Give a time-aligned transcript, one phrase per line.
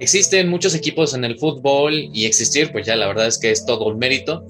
[0.00, 3.64] existen muchos equipos en el fútbol y existir, pues ya la verdad es que es
[3.66, 4.44] todo un mérito.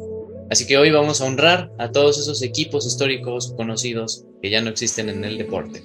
[0.48, 4.70] Así que hoy vamos a honrar a todos esos equipos históricos conocidos que ya no
[4.70, 5.82] existen en el deporte.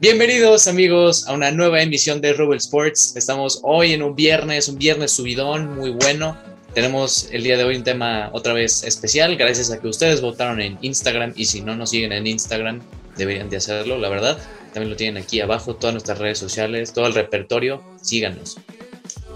[0.00, 3.16] Bienvenidos amigos a una nueva emisión de Rubel Sports.
[3.16, 6.53] Estamos hoy en un viernes, un viernes subidón muy bueno.
[6.74, 10.60] Tenemos el día de hoy un tema otra vez especial, gracias a que ustedes votaron
[10.60, 12.80] en Instagram y si no nos siguen en Instagram
[13.16, 14.38] deberían de hacerlo, la verdad.
[14.72, 18.56] También lo tienen aquí abajo, todas nuestras redes sociales, todo el repertorio, síganos.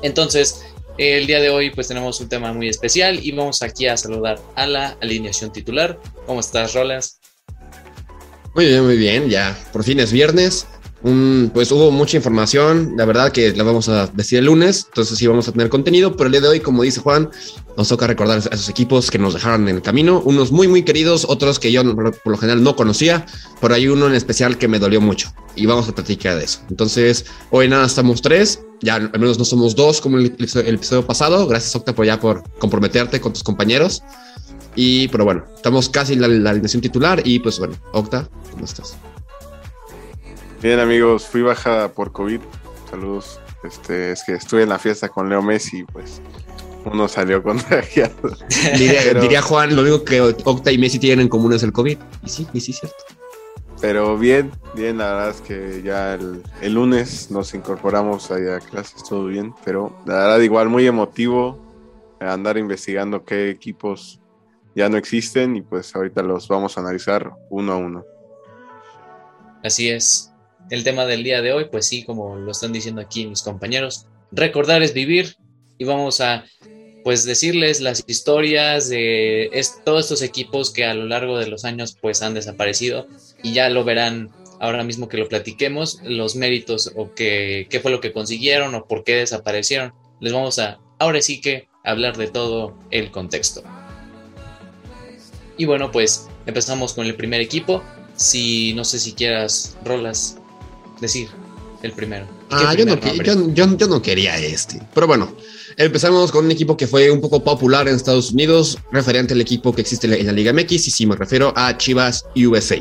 [0.03, 0.63] Entonces,
[0.99, 4.41] el día de hoy pues tenemos un tema muy especial y vamos aquí a saludar
[4.57, 5.97] a la alineación titular.
[6.27, 7.21] ¿Cómo estás, Rolas?
[8.53, 9.29] Muy bien, muy bien.
[9.29, 10.67] Ya por fin es viernes.
[11.03, 15.27] Pues hubo mucha información, la verdad que la vamos a decir el lunes, entonces sí
[15.27, 17.31] vamos a tener contenido, pero el día de hoy, como dice Juan,
[17.77, 20.83] nos toca recordar a esos equipos que nos dejaron en el camino, unos muy muy
[20.83, 23.27] queridos, otros que yo por lo general no conocía,
[23.61, 26.61] pero hay uno en especial que me dolió mucho y vamos a platicar de eso.
[26.69, 31.07] Entonces, hoy nada, estamos tres, ya al menos no somos dos como el, el episodio
[31.07, 34.03] pasado, gracias Octa por ya por comprometerte con tus compañeros.
[34.75, 38.97] Y, pero bueno, estamos casi en la, alineación titular y pues bueno, Octa, ¿cómo estás?
[40.63, 42.41] Bien amigos, fui baja por COVID.
[42.91, 43.41] Saludos.
[43.63, 46.21] Este, es que estuve en la fiesta con Leo Messi, pues
[46.85, 48.37] uno salió contagiado.
[48.77, 51.99] diría, diría, Juan, lo único que Octa y Messi tienen en común es el COVID.
[52.25, 52.97] Y sí, y sí, cierto.
[53.81, 58.59] Pero bien, bien, la verdad es que ya el, el lunes nos incorporamos ahí a
[58.59, 59.55] clases, todo bien.
[59.65, 61.69] Pero la verdad, igual muy emotivo
[62.21, 64.21] andar investigando qué equipos
[64.75, 68.05] ya no existen y pues ahorita los vamos a analizar uno a uno.
[69.63, 70.33] Así es.
[70.71, 74.07] El tema del día de hoy, pues sí, como lo están diciendo aquí mis compañeros,
[74.33, 75.37] recordar es vivir
[75.79, 76.45] y vamos a
[77.05, 79.51] pues decirles las historias de
[79.85, 83.07] todos estos equipos que a lo largo de los años pues han desaparecido
[83.43, 84.31] y ya lo verán
[84.61, 89.05] ahora mismo que lo platiquemos, los méritos o qué fue lo que consiguieron o por
[89.05, 89.95] qué desaparecieron.
[90.21, 93.63] Les vamos a ahora sí que hablar de todo el contexto.
[95.57, 97.83] Y bueno, pues empezamos con el primer equipo.
[98.17, 100.39] Si no sé si quieras, Rolas,
[101.01, 101.29] decir
[101.83, 102.27] el primero.
[102.51, 102.97] Ah, yo no,
[103.55, 104.81] yo, no, quería este.
[104.95, 105.33] Pero bueno,
[105.77, 109.75] empezamos con un equipo que fue un poco popular en Estados Unidos, referente al equipo
[109.75, 112.79] que existe en la Liga MX, y si me refiero a Chivas USA.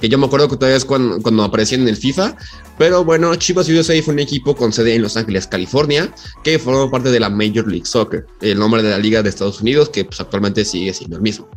[0.00, 2.36] Que yo me acuerdo que todavía es cuando, cuando aparecían en el FIFA,
[2.76, 6.90] pero bueno, Chivas USA fue un equipo con sede en Los Ángeles, California, que formó
[6.90, 10.04] parte de la Major League Soccer, el nombre de la Liga de Estados Unidos, que
[10.04, 11.48] pues actualmente sigue siendo el mismo.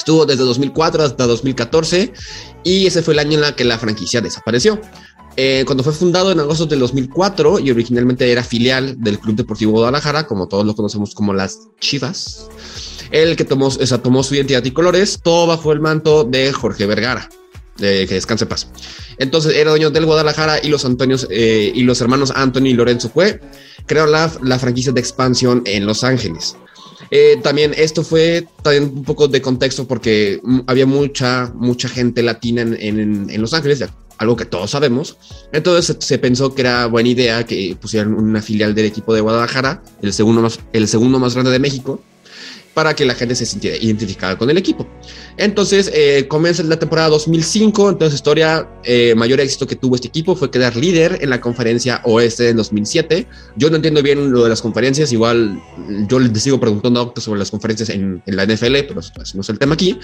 [0.00, 2.14] Estuvo desde 2004 hasta 2014
[2.64, 4.80] y ese fue el año en el que la franquicia desapareció.
[5.36, 9.72] Eh, cuando fue fundado en agosto del 2004 y originalmente era filial del Club Deportivo
[9.72, 12.48] Guadalajara, como todos lo conocemos como las Chivas,
[13.10, 16.86] el que tomó, esa, tomó su identidad y colores, todo bajo el manto de Jorge
[16.86, 17.28] Vergara,
[17.76, 18.68] que descanse paz.
[19.18, 23.10] Entonces era dueño del Guadalajara y los Antonios eh, y los hermanos Anthony y Lorenzo
[23.10, 23.40] Cue
[23.86, 26.56] crearon la, la franquicia de expansión en Los Ángeles.
[27.10, 32.22] Eh, también esto fue también un poco de contexto porque mm, había mucha, mucha gente
[32.22, 33.84] latina en, en, Los Ángeles,
[34.18, 35.16] algo que todos sabemos.
[35.52, 39.82] Entonces se, pensó que era buena idea que pusieran una filial del equipo de Guadalajara,
[40.02, 42.00] el segundo más, el segundo más grande de México,
[42.80, 44.88] para que la gente se sintiera identificada con el equipo.
[45.36, 50.34] Entonces, eh, comienza la temporada 2005, entonces historia, eh, mayor éxito que tuvo este equipo
[50.34, 53.26] fue quedar líder en la conferencia oeste en 2007.
[53.56, 55.60] Yo no entiendo bien lo de las conferencias, igual
[56.08, 59.48] yo les sigo preguntando a sobre las conferencias en, la NFL, pero eso no es
[59.50, 59.98] el tema aquí.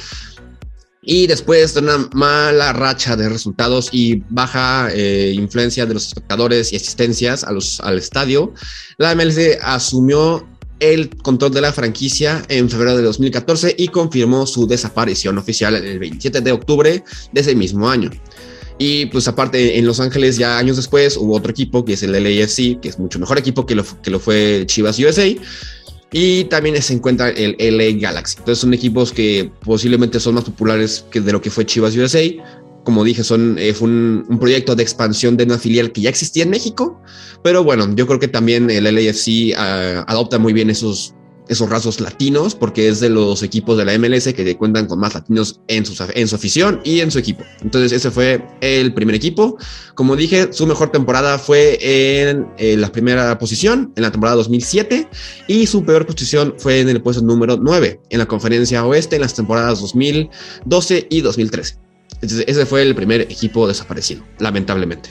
[1.00, 6.74] Y después de una mala racha de resultados y baja eh, influencia de los espectadores
[6.74, 8.52] y asistencias a los, al estadio,
[8.98, 10.46] la MLC asumió
[10.80, 15.98] el control de la franquicia en febrero de 2014 y confirmó su desaparición oficial el
[15.98, 18.10] 27 de octubre de ese mismo año.
[18.78, 22.12] Y pues aparte en Los Ángeles ya años después hubo otro equipo que es el
[22.12, 25.26] LAFC, que es mucho mejor equipo que lo, que lo fue Chivas USA.
[26.12, 28.36] Y también se encuentra el LA Galaxy.
[28.38, 32.20] Entonces son equipos que posiblemente son más populares que de lo que fue Chivas USA,
[32.86, 36.44] como dije, son, eh, fue un, proyecto de expansión de una filial que ya existía
[36.44, 37.02] en México,
[37.42, 41.12] pero bueno, yo creo que también el LAFC ah, adopta muy bien esos,
[41.48, 45.14] esos rasgos latinos, porque es de los equipos de la MLS que cuentan con más
[45.14, 47.42] latinos en su, en su afición y en su equipo.
[47.60, 49.58] Entonces, ese fue el primer equipo.
[49.96, 55.08] Como dije, su mejor temporada fue en, la primera posición, en la temporada 2007,
[55.48, 59.22] y su peor posición fue en el puesto número 9, en la conferencia oeste, en
[59.22, 61.85] las temporadas 2012 y 2013
[62.20, 65.10] ese fue el primer equipo desaparecido, lamentablemente.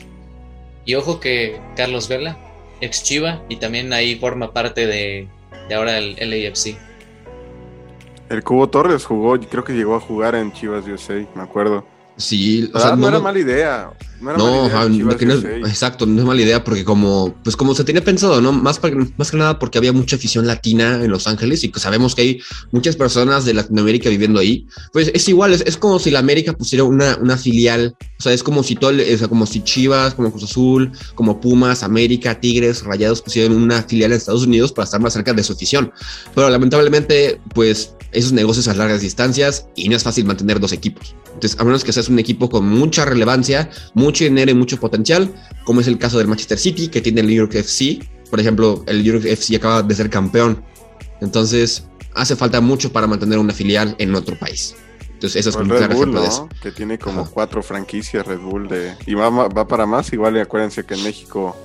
[0.86, 2.38] Y ojo que Carlos Vela,
[2.82, 5.28] ex Chiva, y también ahí forma parte de,
[5.74, 6.78] ahora el LAFC.
[8.30, 11.86] El Cubo Torres jugó, creo que llegó a jugar en Chivas USA, me acuerdo.
[12.18, 13.92] Sí, o sea, no, era mala idea.
[14.22, 17.36] No, era no, mala idea que no es, exacto, no es mala idea porque como,
[17.44, 18.54] pues como se tenía pensado, ¿no?
[18.54, 18.80] Más,
[19.18, 22.22] más que nada porque había mucha afición latina en Los Ángeles y que sabemos que
[22.22, 22.42] hay
[22.72, 24.66] muchas personas de Latinoamérica viviendo ahí.
[24.94, 28.32] Pues es igual, es, es como si la América pusiera una, una filial, o sea,
[28.32, 32.40] es como si todo, o sea, como si Chivas, como Cruz Azul, como Pumas, América,
[32.40, 35.92] Tigres, Rayados pusieran una filial en Estados Unidos para estar más cerca de su afición.
[36.34, 41.16] Pero lamentablemente, pues esos negocios a largas distancias y no es fácil mantener dos equipos.
[41.34, 45.34] Entonces, a menos que seas un equipo con mucha relevancia, mucho dinero y mucho potencial,
[45.66, 48.00] como es el caso del Manchester City, que tiene el New York FC.
[48.30, 50.64] Por ejemplo, el New York FC acaba de ser campeón.
[51.22, 54.76] Entonces, hace falta mucho para mantener una filial en otro país.
[55.14, 56.50] Entonces, eso es un claro ejemplo de eso.
[56.62, 58.96] Que tiene como cuatro franquicias Red Bull de.
[59.06, 61.56] Y va, va para más, igual y acuérdense que en México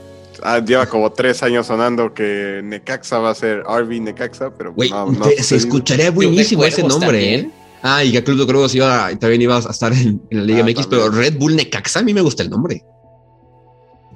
[0.67, 5.57] lleva como tres años sonando que Necaxa va a ser RV Necaxa, pero no, se
[5.57, 7.51] escucharía buenísimo ese nombre, ¿eh?
[7.83, 10.65] Ah, y que Club de Cuervos iba, también iba a estar en, la Liga ah,
[10.65, 12.83] MX, pero Red Bull Necaxa a mí me gusta el nombre.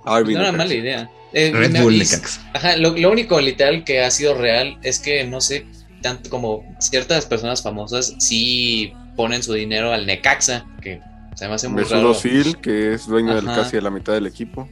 [0.05, 1.11] no era mala idea.
[1.33, 2.51] Eh, Red Bull Necaxa.
[2.53, 5.67] Ajá, lo, lo, único literal que ha sido real es que no sé,
[6.03, 11.01] tanto como ciertas personas famosas sí ponen su dinero al Necaxa, que
[11.35, 12.15] se me hace muy raro.
[12.63, 14.69] que es dueño del casi de la mitad del equipo.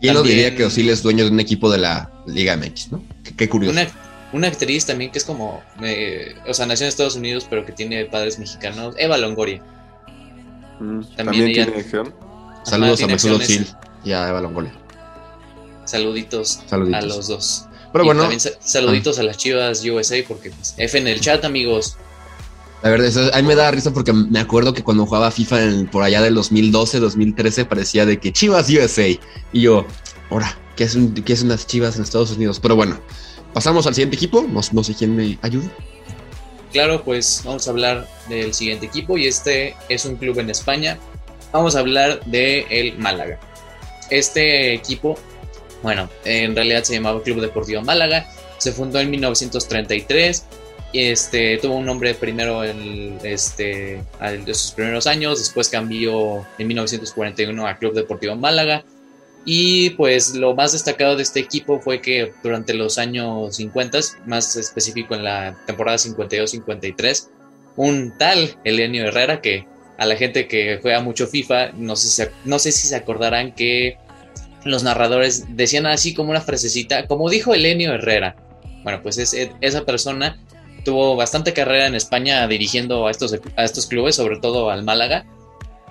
[0.00, 3.02] ¿Quién lo diría que Osil es dueño de un equipo de la Liga MX, no?
[3.36, 3.78] Qué, curioso.
[4.32, 7.72] Una, actriz también que es como, eh, o sea, nació en Estados Unidos, pero que
[7.72, 9.62] tiene padres mexicanos, Eva Longoria.
[10.80, 11.84] Mm, también, tiene
[12.64, 13.66] Saludos a Mesut Osil
[14.04, 14.72] y a Eva Longoria.
[15.84, 17.66] Saluditos, a los dos.
[17.92, 18.22] Pero bueno.
[18.22, 21.96] También saluditos a las chivas USA, porque pues, F en el chat, amigos.
[22.82, 26.02] La verdad, a mí me da risa porque me acuerdo que cuando jugaba FIFA por
[26.02, 29.08] allá del 2012, 2013, parecía de que Chivas USA.
[29.52, 29.86] Y yo,
[30.30, 32.60] ahora, ¿qué es, un, ¿qué es unas Chivas en Estados Unidos?
[32.60, 33.00] Pero bueno,
[33.54, 34.42] pasamos al siguiente equipo.
[34.42, 35.68] No, no sé quién me ayuda.
[36.72, 40.98] Claro, pues vamos a hablar del siguiente equipo y este es un club en España.
[41.52, 43.40] Vamos a hablar de el Málaga.
[44.10, 45.18] Este equipo,
[45.82, 48.28] bueno, en realidad se llamaba Club Deportivo Málaga.
[48.58, 50.44] Se fundó en 1933
[50.92, 57.66] este, tuvo un nombre primero en este, de sus primeros años, después cambió en 1941
[57.66, 58.84] a Club Deportivo Málaga.
[59.48, 64.56] Y pues lo más destacado de este equipo fue que durante los años 50, más
[64.56, 67.28] específico en la temporada 52-53,
[67.76, 69.64] un tal Elenio Herrera, que
[69.98, 73.54] a la gente que juega mucho FIFA, no sé, si, no sé si se acordarán
[73.54, 73.98] que
[74.64, 78.34] los narradores decían así como una frasecita, como dijo Elenio Herrera.
[78.82, 80.38] Bueno, pues es, esa persona
[80.86, 85.26] tuvo bastante carrera en España dirigiendo a estos, a estos clubes, sobre todo al Málaga.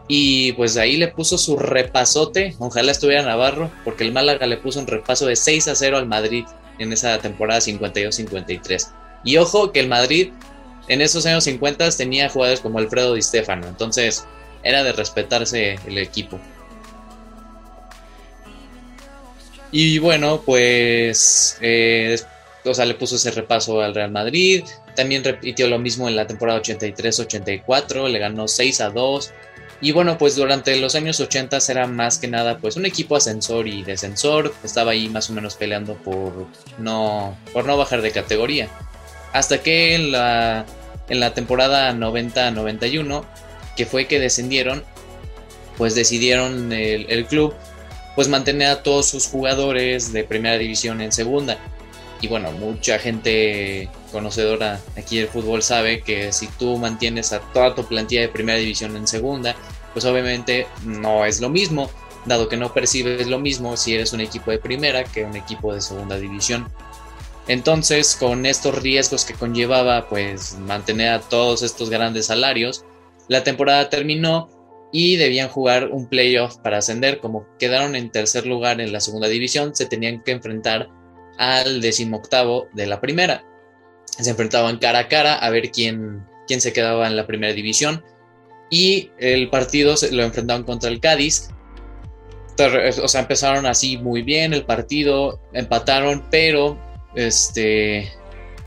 [0.08, 4.80] Y pues ahí le puso su repasote, ojalá estuviera Navarro, porque el Málaga le puso
[4.80, 6.46] un repaso de 6 a 0 al Madrid
[6.80, 8.88] en esa temporada 52-53.
[9.26, 10.32] Y ojo que el Madrid
[10.88, 14.26] en esos años 50 tenía jugadores como Alfredo Di Stefano, entonces
[14.64, 16.40] era de respetarse el equipo.
[19.72, 22.18] Y bueno, pues eh,
[22.64, 24.64] o sea, le puso ese repaso al Real Madrid,
[24.96, 29.32] también repitió lo mismo en la temporada 83-84, le ganó 6 a 2.
[29.82, 33.68] Y bueno, pues durante los años 80 era más que nada pues un equipo ascensor
[33.68, 36.48] y descensor, estaba ahí más o menos peleando por
[36.78, 38.70] no, por no bajar de categoría.
[39.34, 40.66] Hasta que en la,
[41.10, 43.26] en la temporada 90-91,
[43.76, 44.84] que fue que descendieron,
[45.78, 47.54] pues decidieron el, el club
[48.16, 51.60] pues mantener a todos sus jugadores de primera división en segunda
[52.22, 57.76] y bueno, mucha gente conocedora aquí del fútbol sabe que si tú mantienes a toda
[57.76, 59.58] tu plantilla de primera división en segunda,
[59.92, 61.90] pues obviamente no es lo mismo,
[62.26, 65.74] dado que no percibes lo mismo si eres un equipo de primera que un equipo
[65.74, 66.72] de segunda división.
[67.50, 72.86] Entonces, con estos riesgos que conllevaba, pues mantener a todos estos grandes salarios,
[73.28, 74.50] la temporada terminó
[74.94, 77.20] y debían jugar un playoff para ascender.
[77.20, 80.88] Como quedaron en tercer lugar en la segunda división, se tenían que enfrentar
[81.38, 83.44] al decimoctavo de la primera.
[84.18, 88.04] Se enfrentaban cara a cara a ver quién, quién se quedaba en la primera división.
[88.70, 91.50] Y el partido se, lo enfrentaban contra el Cádiz.
[93.04, 96.80] O sea, empezaron así muy bien el partido, empataron, pero
[97.16, 98.10] este,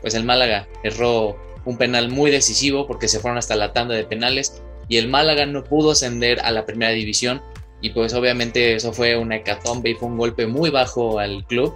[0.01, 4.03] pues el Málaga erró un penal muy decisivo porque se fueron hasta la tanda de
[4.03, 7.41] penales y el Málaga no pudo ascender a la primera división
[7.81, 11.73] y pues obviamente eso fue una hecatombe y fue un golpe muy bajo al club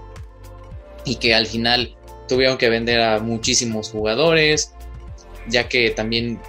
[1.06, 1.96] y que al final
[2.34, 4.74] tuvieron que vender a muchísimos jugadores,
[5.48, 6.40] ya que también,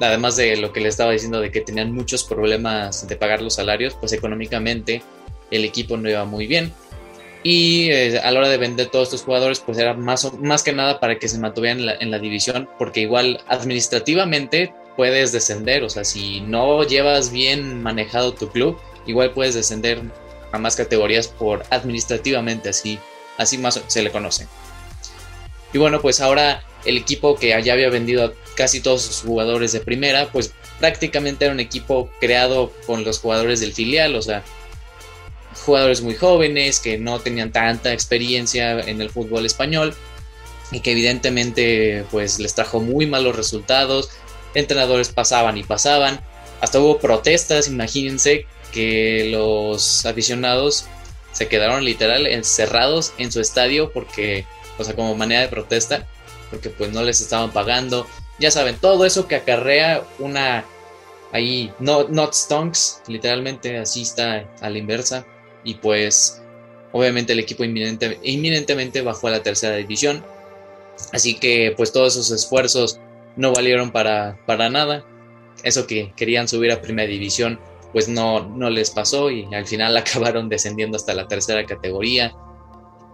[0.00, 3.56] además de lo que le estaba diciendo de que tenían muchos problemas de pagar los
[3.56, 5.02] salarios, pues económicamente
[5.50, 6.72] el equipo no iba muy bien.
[7.42, 10.72] Y eh, a la hora de vender todos estos jugadores, pues era más, más que
[10.72, 15.82] nada para que se mantuvieran en la, en la división, porque igual administrativamente puedes descender,
[15.82, 20.00] o sea, si no llevas bien manejado tu club, igual puedes descender
[20.52, 22.98] a más categorías por administrativamente, así,
[23.36, 24.46] así más se le conoce.
[25.74, 29.72] Y bueno, pues ahora el equipo que ya había vendido a casi todos sus jugadores
[29.72, 34.42] de primera, pues prácticamente era un equipo creado con los jugadores del filial, o sea,
[35.64, 39.94] jugadores muy jóvenes que no tenían tanta experiencia en el fútbol español
[40.70, 44.10] y que evidentemente pues les trajo muy malos resultados,
[44.54, 46.20] entrenadores pasaban y pasaban,
[46.60, 50.86] hasta hubo protestas, imagínense que los aficionados
[51.32, 54.44] se quedaron literal encerrados en su estadio porque,
[54.78, 56.06] o sea, como manera de protesta,
[56.50, 58.06] porque pues no les estaban pagando,
[58.38, 60.64] ya saben, todo eso que acarrea una
[61.34, 65.26] ahí no, not stonks, literalmente así está a la inversa.
[65.64, 66.42] Y pues
[66.92, 70.24] obviamente el equipo inminente, inminentemente bajó a la tercera división.
[71.12, 73.00] Así que pues todos esos esfuerzos
[73.36, 75.04] no valieron para, para nada.
[75.64, 77.58] Eso que querían subir a primera división
[77.92, 82.32] pues no, no les pasó y al final acabaron descendiendo hasta la tercera categoría.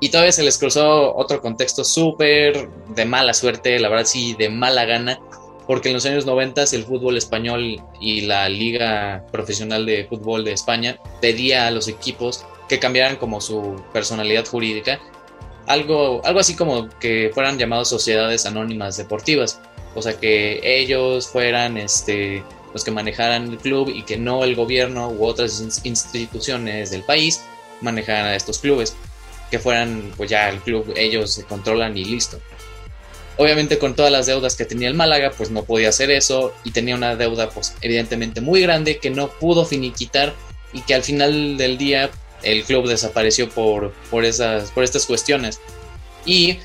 [0.00, 4.49] Y todavía se les cruzó otro contexto súper de mala suerte, la verdad sí, de
[4.49, 5.21] mala gana,
[5.66, 10.52] porque en los años 90 el fútbol español y la Liga Profesional de Fútbol de
[10.52, 14.99] España pedía a los equipos que cambiaran como su personalidad jurídica,
[15.66, 19.61] algo, algo así como que fueran llamados sociedades anónimas deportivas,
[19.95, 22.42] o sea que ellos fueran este,
[22.73, 27.42] los que manejaran el club y que no el gobierno u otras instituciones del país
[27.83, 28.97] manejaran a estos clubes
[29.50, 32.40] que fueran, pues ya el club, ellos se controlan y listo.
[33.37, 36.73] Obviamente con todas las deudas que tenía el Málaga, pues no podía hacer eso y
[36.73, 40.35] tenía una deuda pues evidentemente muy grande que no pudo finiquitar
[40.73, 42.11] y que al final del día
[42.42, 45.61] el club desapareció por, por, esas, por estas cuestiones.
[46.25, 46.59] Y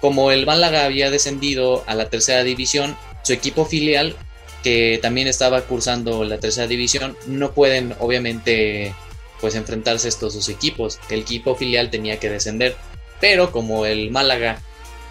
[0.00, 4.16] como el Málaga había descendido a la tercera división, su equipo filial,
[4.62, 8.94] que también estaba cursando la tercera división, no pueden obviamente
[9.40, 10.98] pues enfrentarse estos dos equipos.
[11.08, 12.76] El equipo filial tenía que descender,
[13.20, 14.60] pero como el Málaga,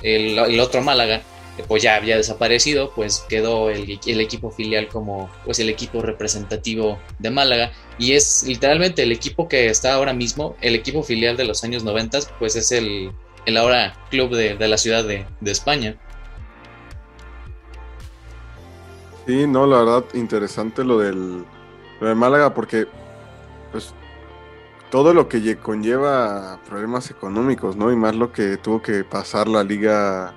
[0.02, 1.22] el, otro Málaga,
[1.68, 6.98] pues ya había desaparecido, pues quedó el, el, equipo filial como pues el equipo representativo
[7.20, 11.44] de Málaga y es literalmente el equipo que está ahora mismo, el equipo filial de
[11.44, 13.12] los años 90, pues es el,
[13.46, 15.98] el ahora club de, de la ciudad de, de España.
[19.28, 21.44] Sí, no, la verdad, interesante lo del,
[22.00, 22.88] lo del Málaga, porque
[23.72, 23.94] pues
[24.90, 27.92] todo lo que conlleva problemas económicos, ¿no?
[27.92, 30.34] Y más lo que tuvo que pasar la liga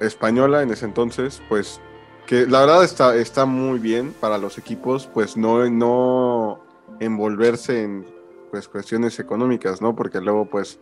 [0.00, 1.80] española en ese entonces, pues
[2.26, 6.60] que la verdad está, está muy bien para los equipos, pues no, no
[7.00, 8.06] envolverse en
[8.50, 9.94] pues cuestiones económicas, ¿no?
[9.94, 10.80] Porque luego pues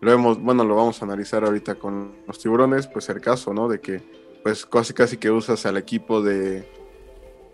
[0.00, 3.68] lo hemos, bueno, lo vamos a analizar ahorita con los tiburones, pues el caso, ¿no?
[3.68, 4.02] De que
[4.42, 6.68] pues casi casi que usas al equipo de,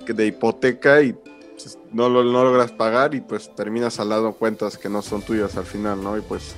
[0.06, 1.16] de hipoteca y
[1.56, 5.22] pues, no lo no logras pagar y pues terminas al lado cuentas que no son
[5.22, 6.16] tuyas al final, ¿no?
[6.18, 6.54] Y pues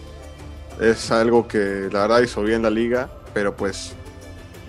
[0.80, 3.92] es algo que la verdad hizo bien la liga, pero pues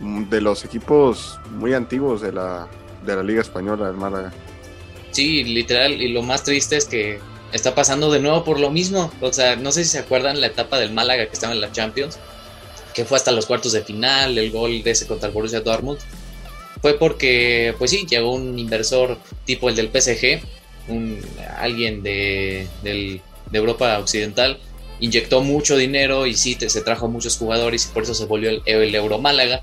[0.01, 2.67] de los equipos muy antiguos de la,
[3.05, 4.31] de la liga española del Málaga.
[5.11, 7.19] Sí, literal, y lo más triste es que
[7.51, 9.11] está pasando de nuevo por lo mismo.
[9.21, 11.71] O sea, no sé si se acuerdan la etapa del Málaga que estaba en la
[11.71, 12.19] Champions,
[12.93, 15.99] que fue hasta los cuartos de final, el gol de ese contra el Borussia Dortmund
[16.81, 20.41] fue porque, pues sí, llegó un inversor tipo el del PSG,
[20.87, 21.19] un,
[21.57, 22.67] alguien de,
[23.51, 24.59] Europa Occidental,
[24.99, 28.61] inyectó mucho dinero y sí, se trajo muchos jugadores y por eso se volvió el,
[28.65, 29.61] el Euro Málaga.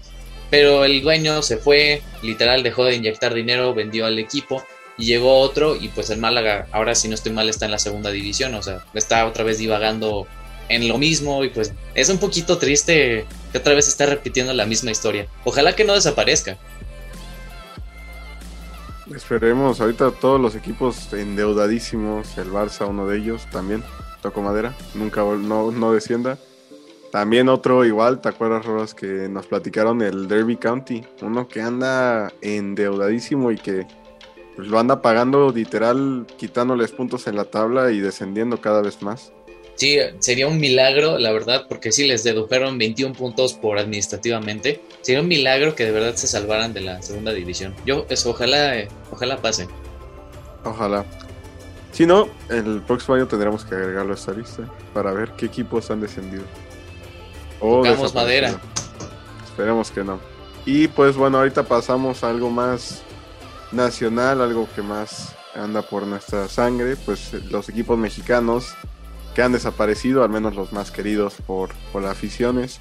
[0.51, 4.63] Pero el dueño se fue, literal dejó de inyectar dinero, vendió al equipo
[4.97, 7.79] y llegó otro y pues el Málaga, ahora si no estoy mal, está en la
[7.79, 10.27] segunda división, o sea, está otra vez divagando
[10.69, 14.67] en lo mismo y pues es un poquito triste que otra vez esté repitiendo la
[14.67, 15.27] misma historia.
[15.45, 16.59] Ojalá que no desaparezca.
[19.13, 23.85] Esperemos, ahorita todos los equipos endeudadísimos, el Barça uno de ellos también,
[24.23, 26.39] toco madera, nunca no, no descienda.
[27.13, 31.05] También otro igual, ¿te acuerdas, Rodas, que nos platicaron el Derby County?
[31.21, 33.87] Uno que anda endeudadísimo y que
[34.57, 39.33] pues, lo anda pagando literal, quitándoles puntos en la tabla y descendiendo cada vez más.
[39.77, 44.83] Sí, sería un milagro, la verdad, porque sí les dedujeron 21 puntos por administrativamente.
[45.03, 47.75] Sería un milagro que de verdad se salvaran de la segunda división.
[47.85, 49.67] Yo, eso, ojalá, eh, ojalá pase.
[50.65, 51.05] Ojalá.
[51.93, 54.63] Si no, el próximo año tendremos que agregarlo a esta lista
[54.93, 56.45] para ver qué equipos han descendido.
[57.61, 58.61] O madera.
[59.45, 60.21] Esperemos que no.
[60.67, 63.03] Y pues bueno, ahorita pasamos a algo más
[63.71, 68.75] nacional, algo que más anda por nuestra sangre, pues los equipos mexicanos
[69.35, 72.81] que han desaparecido, al menos los más queridos por, por las aficiones.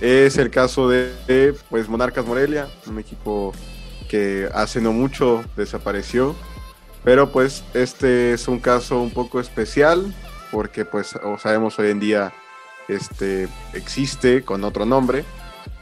[0.00, 3.52] Es el caso de, pues Monarcas Morelia, un equipo
[4.08, 6.34] que hace no mucho desapareció,
[7.02, 10.14] pero pues este es un caso un poco especial
[10.50, 12.32] porque pues sabemos hoy en día
[12.88, 15.24] este existe con otro nombre,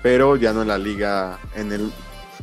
[0.02, 1.92] pero ya no en la liga en el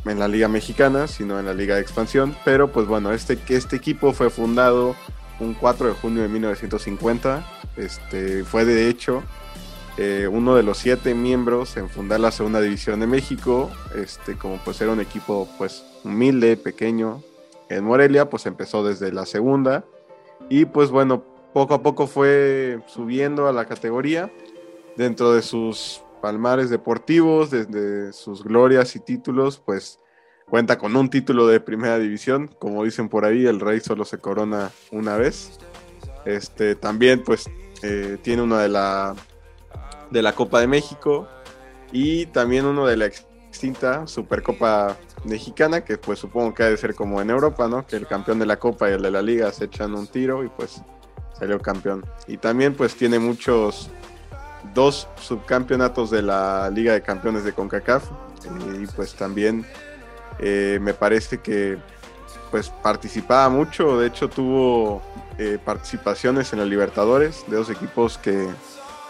[0.06, 3.76] en la liga mexicana, sino en la liga de expansión, pero pues bueno, este este
[3.76, 4.94] equipo fue fundado
[5.40, 7.44] un 4 de junio de 1950,
[7.76, 9.22] este fue de hecho
[9.96, 14.56] eh, uno de los siete miembros en fundar la segunda división de México, este, como
[14.58, 17.22] pues era un equipo pues humilde, pequeño.
[17.68, 19.84] En Morelia, pues empezó desde la segunda
[20.48, 24.32] y pues bueno, poco a poco fue subiendo a la categoría
[24.96, 29.98] dentro de sus palmares deportivos, desde sus glorias y títulos, pues
[30.50, 34.18] cuenta con un título de primera división, como dicen por ahí, el rey solo se
[34.18, 35.58] corona una vez.
[36.26, 37.48] Este, también pues
[37.82, 39.14] eh, tiene una de la
[40.10, 41.28] de la Copa de México
[41.92, 46.94] y también uno de la extinta Supercopa Mexicana, que pues supongo que ha de ser
[46.94, 47.86] como en Europa, ¿no?
[47.86, 50.44] Que el campeón de la Copa y el de la Liga se echan un tiro
[50.44, 50.82] y pues
[51.38, 52.04] salió campeón.
[52.26, 53.90] Y también pues tiene muchos,
[54.74, 58.04] dos subcampeonatos de la Liga de Campeones de CONCACAF
[58.82, 59.64] y pues también
[60.42, 61.78] eh, me parece que
[62.50, 65.02] pues participaba mucho, de hecho tuvo
[65.38, 68.48] eh, participaciones en los Libertadores de dos equipos que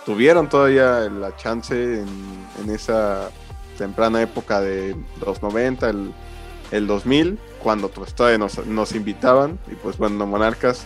[0.05, 3.31] tuvieron todavía la chance en, esa
[3.79, 6.13] temprana época de los 90, el,
[6.71, 10.85] el 2000, cuando pues todavía nos, invitaban y pues bueno, Monarcas,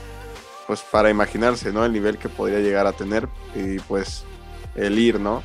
[0.67, 1.85] pues para imaginarse, ¿no?
[1.85, 4.25] El nivel que podría llegar a tener y pues
[4.75, 5.43] el ir, ¿no?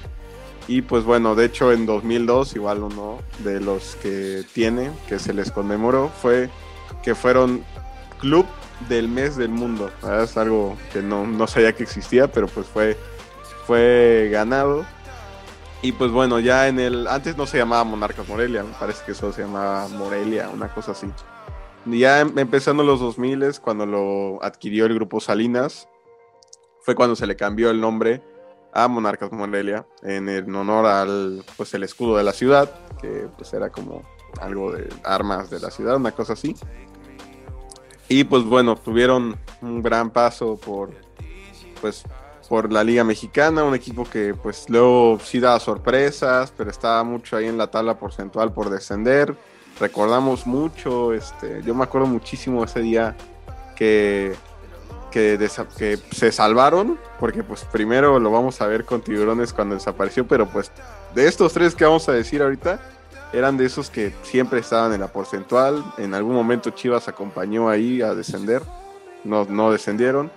[0.70, 5.34] Y pues bueno, de hecho en 2002 igual uno de los que tiene, que se
[5.34, 6.48] les conmemoró, fue
[7.02, 7.64] que fueron
[8.20, 8.46] club
[8.88, 9.90] del mes del mundo.
[10.22, 12.96] Es algo que no, no sabía que existía, pero pues fue
[13.66, 14.86] fue ganado.
[15.82, 17.08] Y pues bueno, ya en el.
[17.08, 20.92] Antes no se llamaba Monarcas Morelia, me parece que eso se llamaba Morelia, una cosa
[20.92, 21.08] así.
[21.86, 25.90] Ya em, empezando los 2000, cuando lo adquirió el grupo Salinas,
[26.82, 28.22] fue cuando se le cambió el nombre
[28.74, 32.70] a Monarcas Morelia en, honor al pues el escudo de la ciudad,
[33.02, 34.02] que pues era como
[34.42, 36.56] algo de armas de la ciudad, una cosa así.
[38.08, 40.92] Y pues bueno, tuvieron un gran paso por
[41.82, 42.04] pues
[42.50, 47.38] por la Liga Mexicana, un equipo que pues luego sí daba sorpresas, pero estaba mucho
[47.38, 49.36] ahí en la tabla porcentual por descender.
[49.80, 53.16] Recordamos mucho, este, yo me acuerdo muchísimo ese día
[53.76, 54.36] que,
[55.10, 60.28] que, que se salvaron, porque pues primero lo vamos a ver con Tiburones cuando desapareció,
[60.28, 60.72] pero pues
[61.14, 62.80] de estos tres que vamos a decir ahorita,
[63.34, 65.84] eran de esos que siempre estaban en la porcentual.
[65.98, 68.64] En algún momento Chivas acompañó ahí a descender,
[69.24, 70.32] no, no descendieron,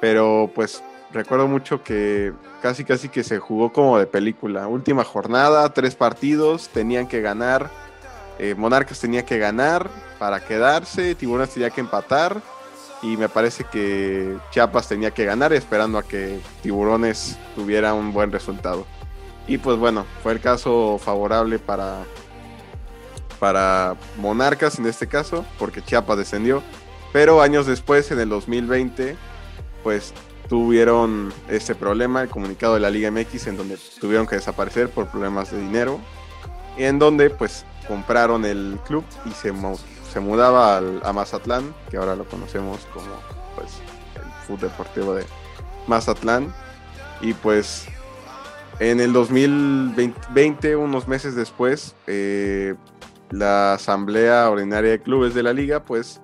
[0.00, 4.66] pero pues recuerdo mucho que casi casi que se jugó como de película.
[4.66, 7.70] Última jornada, tres partidos, tenían que ganar.
[8.38, 9.88] Eh, Monarcas tenía que ganar
[10.18, 12.42] para quedarse, Tiburones tenía que empatar
[13.02, 18.32] y me parece que Chiapas tenía que ganar esperando a que Tiburones tuviera un buen
[18.32, 18.86] resultado.
[19.46, 22.04] Y pues bueno, fue el caso favorable para,
[23.38, 26.62] para Monarcas en este caso, porque Chiapas descendió.
[27.12, 29.16] Pero años después, en el 2020,
[29.82, 30.12] pues
[30.48, 35.08] tuvieron ese problema, el comunicado de la Liga MX, en donde tuvieron que desaparecer por
[35.08, 36.00] problemas de dinero,
[36.76, 39.52] en donde pues compraron el club y se,
[40.16, 43.04] se mudaba al, a Mazatlán, que ahora lo conocemos como
[43.54, 43.82] pues
[44.14, 45.26] el fútbol deportivo de
[45.86, 46.54] Mazatlán,
[47.20, 47.86] y pues
[48.78, 52.76] en el 2020, unos meses después, eh,
[53.28, 56.22] la Asamblea Ordinaria de Clubes de la Liga pues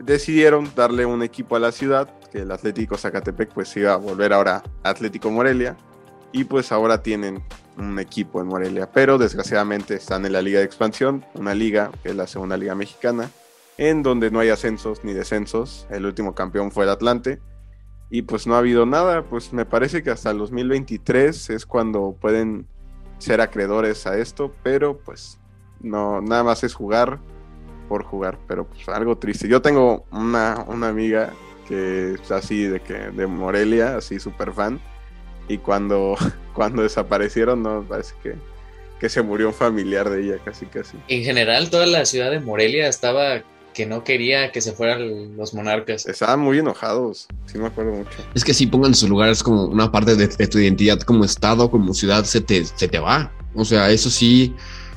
[0.00, 4.32] decidieron darle un equipo a la ciudad que el Atlético Zacatepec pues iba a volver
[4.32, 5.76] ahora Atlético Morelia.
[6.32, 7.44] Y pues ahora tienen
[7.78, 12.10] un equipo en Morelia, pero desgraciadamente están en la liga de expansión, una liga que
[12.10, 13.30] es la segunda liga mexicana,
[13.78, 17.40] en donde no hay ascensos ni descensos, el último campeón fue el Atlante
[18.10, 22.14] y pues no ha habido nada, pues me parece que hasta el 2023 es cuando
[22.20, 22.66] pueden
[23.18, 25.38] ser acreedores a esto, pero pues
[25.80, 27.18] no, nada más es jugar
[27.88, 29.48] por jugar, pero pues algo triste.
[29.48, 31.32] Yo tengo una, una amiga
[31.66, 34.80] que es así de que de Morelia, así súper fan.
[35.48, 36.16] Y cuando,
[36.54, 38.34] cuando desaparecieron, no, parece que,
[39.00, 40.96] que se murió un familiar de ella, casi casi.
[41.08, 45.54] En general, toda la ciudad de Morelia estaba que no quería que se fueran los
[45.54, 46.06] monarcas.
[46.06, 48.10] Estaban muy enojados, sí me acuerdo mucho.
[48.34, 51.24] Es que si pongan en su lugar, es como una parte de, tu identidad como
[51.24, 53.32] estado, como ciudad, se te, se te va.
[53.54, 54.54] O sea, eso sí,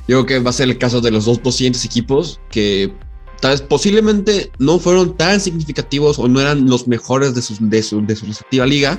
[0.08, 2.92] yo creo que va a ser el caso de los dos 200 equipos que
[3.40, 7.82] tal vez posiblemente no fueron tan significativos o no eran los mejores de, sus, de,
[7.82, 8.98] su, de su respectiva liga,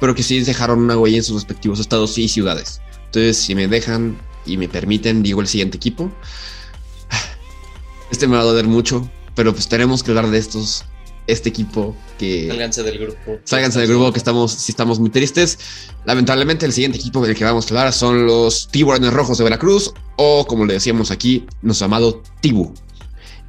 [0.00, 2.80] pero que sí dejaron una huella en sus respectivos estados y ciudades.
[3.06, 6.10] Entonces, si me dejan y me permiten, digo el siguiente equipo.
[8.10, 10.84] Este me va a doler mucho, pero pues tenemos que hablar de estos.
[11.26, 12.46] Este equipo que.
[12.46, 13.40] Sálganse del grupo.
[13.42, 15.58] Sálganse del grupo que estamos, si estamos muy tristes.
[16.04, 19.92] Lamentablemente, el siguiente equipo del que vamos a hablar son los Tiburones Rojos de Veracruz,
[20.14, 22.72] o como le decíamos aquí, nuestro amado Tibu.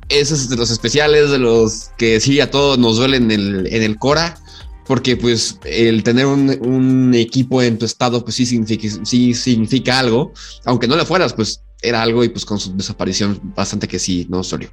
[0.10, 3.68] Ese es de los especiales, de los que sí a todos nos duelen en el,
[3.68, 4.40] en el Cora
[4.88, 10.00] porque pues el tener un, un, equipo en tu estado pues sí significa, sí significa
[10.00, 10.34] algo,
[10.66, 14.26] aunque no le fueras, pues era algo y pues con su desaparición bastante que sí
[14.30, 14.70] no salió.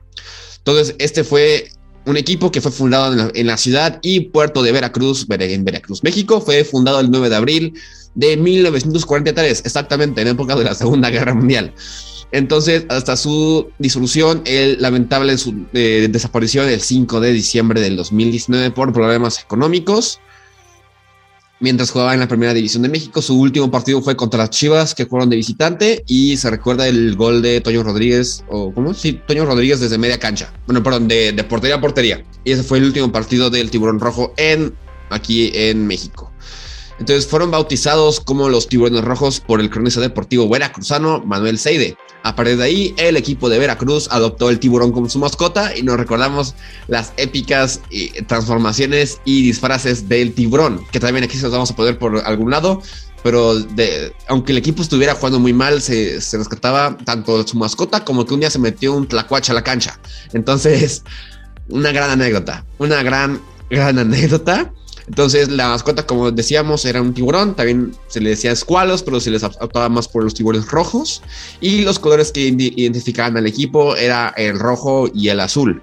[0.58, 1.68] Entonces, este fue
[2.06, 5.64] un equipo que fue fundado en la, en la, ciudad y puerto de Veracruz, en
[5.64, 6.40] Veracruz, México.
[6.40, 7.74] Fue fundado el 9 de abril
[8.14, 11.74] de 1943, exactamente en época de la Segunda Guerra Mundial.
[12.34, 18.72] Entonces, hasta su disolución, el lamentable su, eh, desaparición el 5 de diciembre del 2019
[18.72, 20.18] por problemas económicos.
[21.60, 24.96] Mientras jugaba en la Primera División de México, su último partido fue contra las Chivas,
[24.96, 28.94] que fueron de visitante, y se recuerda el gol de Toño Rodríguez, o ¿cómo?
[28.94, 30.52] Sí, Toño Rodríguez desde media cancha.
[30.66, 32.24] Bueno, perdón, de, portería a portería.
[32.42, 34.74] Y ese fue el último partido del Tiburón Rojo en
[35.10, 36.32] aquí en México.
[36.98, 41.96] Entonces fueron bautizados como los tiburones rojos por el cronista deportivo veracruzano Manuel Seide.
[42.24, 45.82] A partir de ahí, el equipo de Veracruz adoptó el tiburón como su mascota y
[45.82, 46.54] nos recordamos
[46.88, 47.82] las épicas
[48.26, 52.50] transformaciones y disfraces del tiburón, que también aquí se los vamos a poner por algún
[52.50, 52.80] lado.
[53.22, 58.06] Pero de, aunque el equipo estuviera jugando muy mal, se, se rescataba tanto su mascota
[58.06, 60.00] como que un día se metió un tlacuache a la cancha.
[60.32, 61.04] Entonces,
[61.68, 64.72] una gran anécdota, una gran, gran anécdota.
[65.06, 67.54] Entonces, la mascota, como decíamos, era un tiburón.
[67.54, 71.22] También se le decía escualos, pero se les optaba más por los tiburones rojos.
[71.60, 75.82] Y los colores que identificaban al equipo era el rojo y el azul.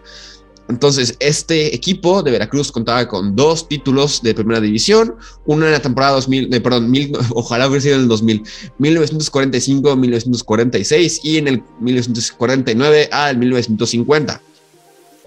[0.71, 5.81] Entonces, este equipo de Veracruz contaba con dos títulos de primera división, uno en la
[5.81, 8.43] temporada 2000, eh, perdón, mil, ojalá hubiera sido en el 2000,
[8.79, 14.41] 1945-1946 y en el 1949 al 1950.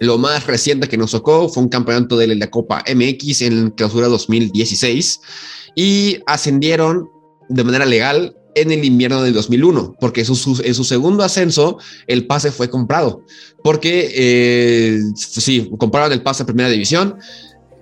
[0.00, 4.08] Lo más reciente que nos tocó fue un campeonato de la Copa MX en clausura
[4.08, 5.20] 2016
[5.76, 7.08] y ascendieron
[7.48, 11.78] de manera legal en el invierno del 2001, porque en su, en su segundo ascenso
[12.06, 13.22] el pase fue comprado,
[13.62, 17.16] porque eh, sí, compraron el pase a primera división,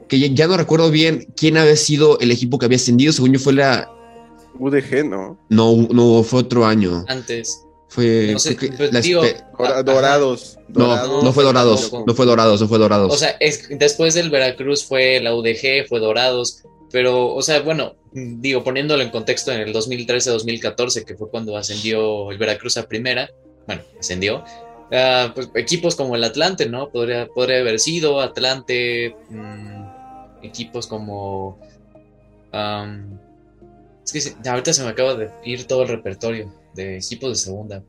[0.09, 3.33] que ya, ya, no recuerdo bien quién había sido el equipo que había ascendido, según
[3.33, 3.91] yo fue la...
[4.59, 5.39] UDG, ¿no?
[5.49, 7.05] No, no, fue otro año.
[7.09, 7.62] Antes.
[7.93, 10.59] Fue No sé, que pues, la Dora- Dorados.
[10.69, 11.25] no, Dorados.
[11.25, 13.13] no fue Dorados, no fue Dorados, no fue Dorados.
[13.13, 17.95] O sea, es, después del Veracruz fue la UDG, fue Dorados, pero, o sea, bueno,
[18.13, 23.31] digo, poniéndolo en contexto en el 2013-2014, que fue cuando ascendió el Veracruz a primera,
[23.67, 24.43] bueno, ascendió,
[24.91, 26.89] ah, pues equipos como el Atlante, ¿no?
[26.89, 31.59] Podría, podría haber sido Atlante, mm, equipos como...
[34.05, 37.37] es que se- ahorita se me acaba de ir todo el repertorio de equipos de
[37.37, 37.83] segunda,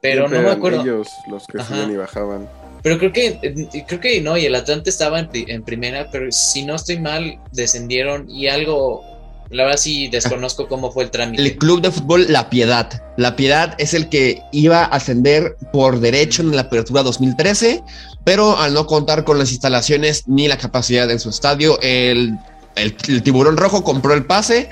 [0.00, 0.82] pero Siempre no me acuerdo.
[0.82, 2.48] ellos los que subían y bajaban.
[2.82, 6.10] Pero creo que, eh, creo que no, y el Atlante estaba en, pri- en primera,
[6.10, 9.02] pero si no estoy mal, descendieron y algo,
[9.50, 11.42] la verdad sí desconozco cómo fue el trámite.
[11.42, 13.02] El club de fútbol La Piedad.
[13.16, 17.82] La Piedad es el que iba a ascender por derecho en la apertura 2013,
[18.24, 22.36] pero al no contar con las instalaciones ni la capacidad en su estadio, el,
[22.76, 24.68] el- el tiburón rojo compró el pase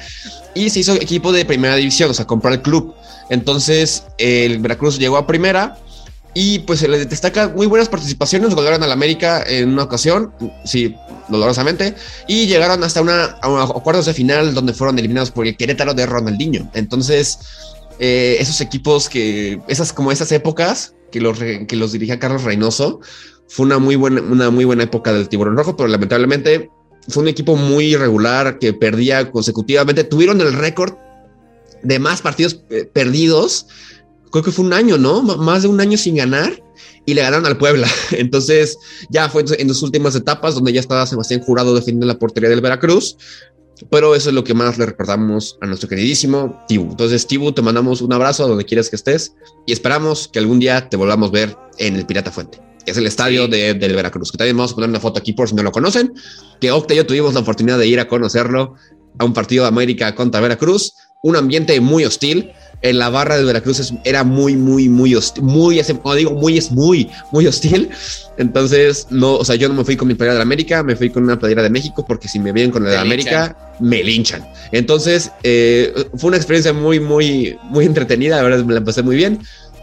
[0.54, 2.94] y se hizo equipo de primera división, o sea, compró el club.
[3.30, 5.78] Entonces el Veracruz llegó a primera
[6.34, 10.32] y pues se les destaca muy buenas participaciones, ganaron al América en una ocasión,
[10.64, 10.94] sí,
[11.28, 11.94] dolorosamente,
[12.26, 16.06] y llegaron hasta una, a cuartos de final donde fueron eliminados por el Querétaro de
[16.06, 16.70] Ronaldinho.
[16.74, 17.38] Entonces,
[17.98, 23.00] eh, esos equipos que, esas como esas épocas que los, que los dirigía Carlos Reynoso,
[23.48, 26.70] fue una muy buena, una muy buena época del Tiburón Rojo, pero lamentablemente
[27.08, 30.04] fue un equipo muy irregular que perdía consecutivamente.
[30.04, 30.94] Tuvieron el récord
[31.82, 33.66] de más partidos eh, perdidos.
[34.30, 35.20] Creo que fue un año, ¿no?
[35.20, 36.62] M- más de un año sin ganar
[37.04, 37.88] y le ganaron al Puebla.
[38.12, 38.78] Entonces,
[39.10, 42.60] ya fue en sus últimas etapas donde ya estaba Sebastián Jurado defendiendo la portería del
[42.60, 43.16] Veracruz.
[43.90, 46.84] Pero eso es lo que más le recordamos a nuestro queridísimo Tibu.
[46.92, 49.34] Entonces, Tibu, te mandamos un abrazo a donde quieras que estés
[49.66, 53.06] y esperamos que algún día te volvamos a ver en el Pirata Fuente, es el
[53.06, 54.30] estadio de- del Veracruz.
[54.32, 56.12] Que también vamos a poner una foto aquí por si no lo conocen.
[56.60, 58.74] Que Octa y yo tuvimos la oportunidad de ir a conocerlo
[59.18, 60.92] a un partido de América contra Veracruz.
[61.22, 62.50] Un ambiente muy hostil.
[62.84, 65.44] En la barra del Veracruz era muy, muy, muy hostil.
[65.44, 67.90] Muy, como digo, muy, es muy, muy hostil.
[68.38, 70.96] Entonces, no, o sea, yo no me fui con mi playera de la América, me
[70.96, 74.02] fui con una playera de México, porque si me vienen con la de América, me
[74.02, 74.44] linchan.
[74.72, 79.14] Entonces, eh, fue una experiencia muy, muy, muy entretenida, la verdad me la pasé muy
[79.14, 79.38] bien.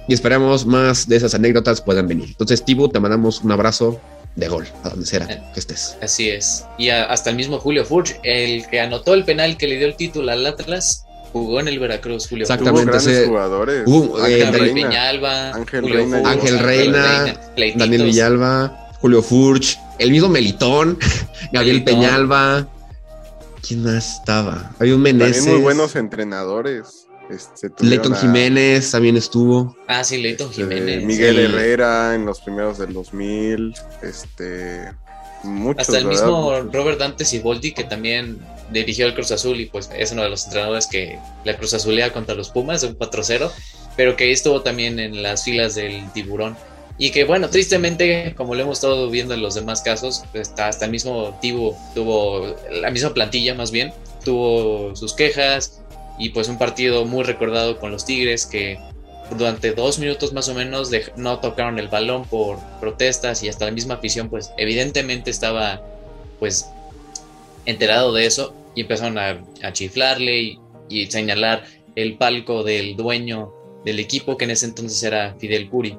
[0.10, 2.30] Y esperamos más de esas anécdotas puedan venir.
[2.30, 4.02] Entonces, Tibu, te mandamos un abrazo
[4.36, 5.96] de gol, a donde sea Eh, que estés.
[6.02, 6.66] Así es.
[6.78, 9.88] Y a- hasta el mismo Julio Furch, el que anotó el penal que le dio
[9.88, 13.84] el título al Atlas, jugó en el Veracruz, Julio Exactamente, grandes ese- jugadores.
[13.86, 14.90] Hubo, eh, Ángel Reina.
[14.90, 16.18] Peñalba, Ángel Julio Reina.
[16.20, 17.40] Furch, Ángel Reina.
[17.76, 20.98] Daniel Villalba, Julio Furch, el mismo Melitón,
[21.52, 21.96] Gabriel Melitón.
[21.96, 22.68] Peñalba.
[23.68, 24.72] ¿Quién más estaba?
[24.80, 26.99] Había un También muy buenos entrenadores.
[27.30, 29.76] Este, Leighton a- Jiménez también estuvo.
[29.88, 31.04] Ah, sí, Leighton eh, Jiménez.
[31.04, 31.42] Miguel Sí.
[31.44, 33.74] Herrera en los primeros del 2000.
[34.02, 34.92] Este,
[35.44, 35.82] muchos.
[35.82, 36.22] Hasta el ¿verdad?
[36.24, 36.74] mismo Muchos.
[36.74, 38.40] Robert Dante Siboldi, que también
[38.72, 42.12] dirigió el Cruz Azul y pues es uno de los entrenadores que la Cruz Azulea
[42.14, 43.52] contra los Pumas de un 4-0,
[43.96, 46.56] pero que estuvo también en las filas del tiburón.
[46.98, 50.86] Y que bueno, tristemente, como lo hemos estado viendo en los demás casos, hasta, hasta
[50.86, 53.94] el mismo Tibu tuvo, la misma plantilla más bien,
[54.26, 55.79] tuvo sus quejas
[56.20, 58.78] y pues un partido muy recordado con los Tigres que
[59.38, 63.72] durante dos minutos más o menos no tocaron el balón por protestas y hasta la
[63.72, 65.82] misma afición pues evidentemente estaba
[66.40, 66.70] pues
[67.66, 69.42] enterado de eso y empezaron a,
[69.74, 71.64] chiflarle y, señalar
[71.96, 73.54] el palco del dueño
[73.86, 75.98] del equipo que en ese entonces era Fidel Curi.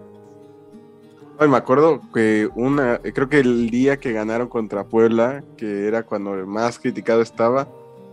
[1.39, 6.03] Ay, me acuerdo que una, creo que el día que ganaron contra Puebla, que era
[6.03, 7.69] cuando más criticado estaba,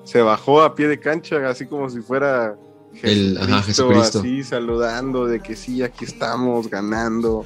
[0.08, 2.56] se bajó a pie de cancha, así como si fuera
[3.04, 4.20] El- ajá, Jesucristo.
[4.20, 7.46] así saludando de que sí, aquí estamos ganando.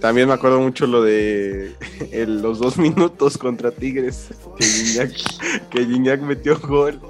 [0.00, 1.74] También me acuerdo mucho lo de
[2.12, 7.00] el- los dos minutos contra Tigres, que Gignac, que Gignac metió gol,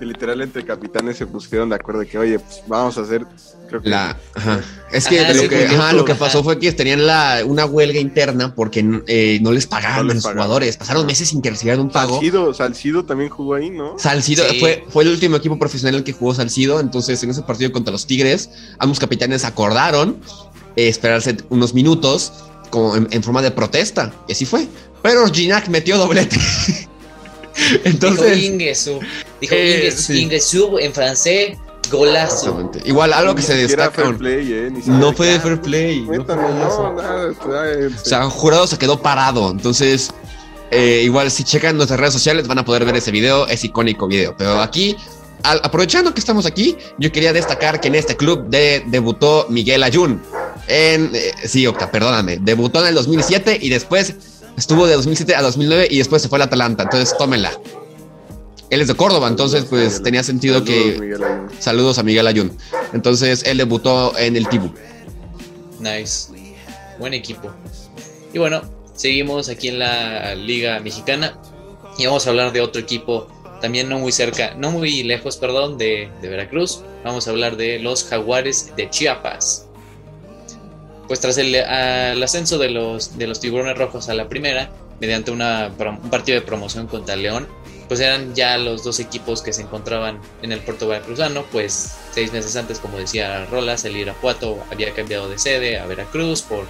[0.00, 3.26] que literal entre capitanes se pusieron de acuerdo de que, oye, pues vamos a hacer,
[3.68, 4.60] creo que La, ajá.
[4.90, 6.18] Es que, Ajá, lo, que ajá, lo que ajá.
[6.18, 10.22] pasó fue que tenían la, una huelga interna porque eh, no les pagaban No los
[10.22, 10.42] pagaban.
[10.44, 10.76] jugadores.
[10.78, 12.14] Pasaron meses sin que recibieran un pago.
[12.14, 13.98] Salcido, Salcido también jugó ahí, ¿no?
[13.98, 14.58] Salcido Sí.
[14.58, 16.80] fue, fue el último equipo profesional que jugó Salcido.
[16.80, 20.16] Entonces, en ese partido contra los Tigres, ambos capitanes acordaron
[20.76, 22.32] eh, esperarse unos minutos
[22.70, 24.12] como en, en forma de protesta.
[24.28, 24.66] Y así fue.
[25.02, 26.38] Pero Ginac metió doblete.
[27.70, 29.00] dijo Entonces, Ingesu,
[29.40, 30.20] dijo Eh, sí.
[30.22, 31.58] Ingesu en francés,
[31.90, 32.70] golazo.
[32.84, 33.90] igual algo que se destaca.
[34.02, 34.70] fair play, ¿eh?
[34.86, 36.04] No fue de fair play.
[36.04, 39.50] Cuéntame, no, nada, O sea, jurado se quedó parado.
[39.50, 40.10] Entonces,
[40.70, 43.46] eh, igual si checan nuestras redes sociales van a poder ver ese video.
[43.48, 44.34] Es icónico video.
[44.38, 44.96] Pero aquí,
[45.42, 49.82] al- aprovechando que estamos aquí, yo quería destacar que en este club de- debutó Miguel
[49.82, 50.22] Ayun.
[50.68, 52.38] En, eh, sí, Octa, perdóname.
[52.40, 54.14] Debutó en el 2007 y después
[54.60, 56.84] estuvo de 2007 a 2009 y después se fue al Atalanta.
[56.84, 57.50] Entonces, tómenla.
[58.68, 61.18] Él es de Córdoba, entonces pues tenía sentido Saludos,
[61.48, 61.58] que...
[61.58, 62.56] Saludos a Miguel Ayun.
[62.92, 64.70] Entonces, él debutó en el Tibu.
[65.80, 66.32] Nice.
[66.98, 67.50] Buen equipo.
[68.32, 68.62] Y bueno,
[68.94, 71.36] seguimos aquí en la Liga Mexicana
[71.98, 73.28] y vamos a hablar de otro equipo
[73.60, 76.82] también no muy cerca, no muy lejos, perdón, de, de Veracruz.
[77.04, 79.69] Vamos a hablar de los Jaguares de Chiapas.
[81.10, 81.56] Pues tras el,
[82.22, 84.70] ascenso de los, de los Tiburones Rojos a la primera,
[85.00, 87.48] mediante una, un partido de promoción contra León,
[87.88, 92.32] pues eran ya los dos equipos que se encontraban en el puerto veracruzano, pues seis
[92.32, 96.64] meses antes, como decía Rolas, el Irapuato había cambiado de sede a Veracruz por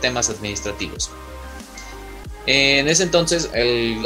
[0.00, 1.10] temas administrativos.
[2.46, 3.50] En ese entonces,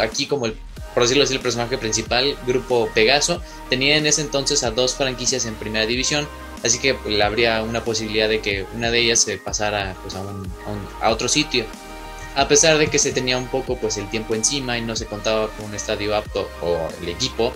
[0.02, 0.56] aquí como el,
[0.94, 5.46] por decirlo así, el personaje principal, Grupo Pegaso, tenía en ese entonces a dos franquicias
[5.46, 6.26] en primera división,
[6.64, 10.20] así que pues, habría una posibilidad de que una de ellas se pasara pues, a,
[10.20, 10.51] un-
[11.01, 11.64] a a otro sitio.
[12.37, 15.07] A pesar de que se tenía un poco pues el tiempo encima y no se
[15.07, 17.53] contaba con un estadio apto o el equipo,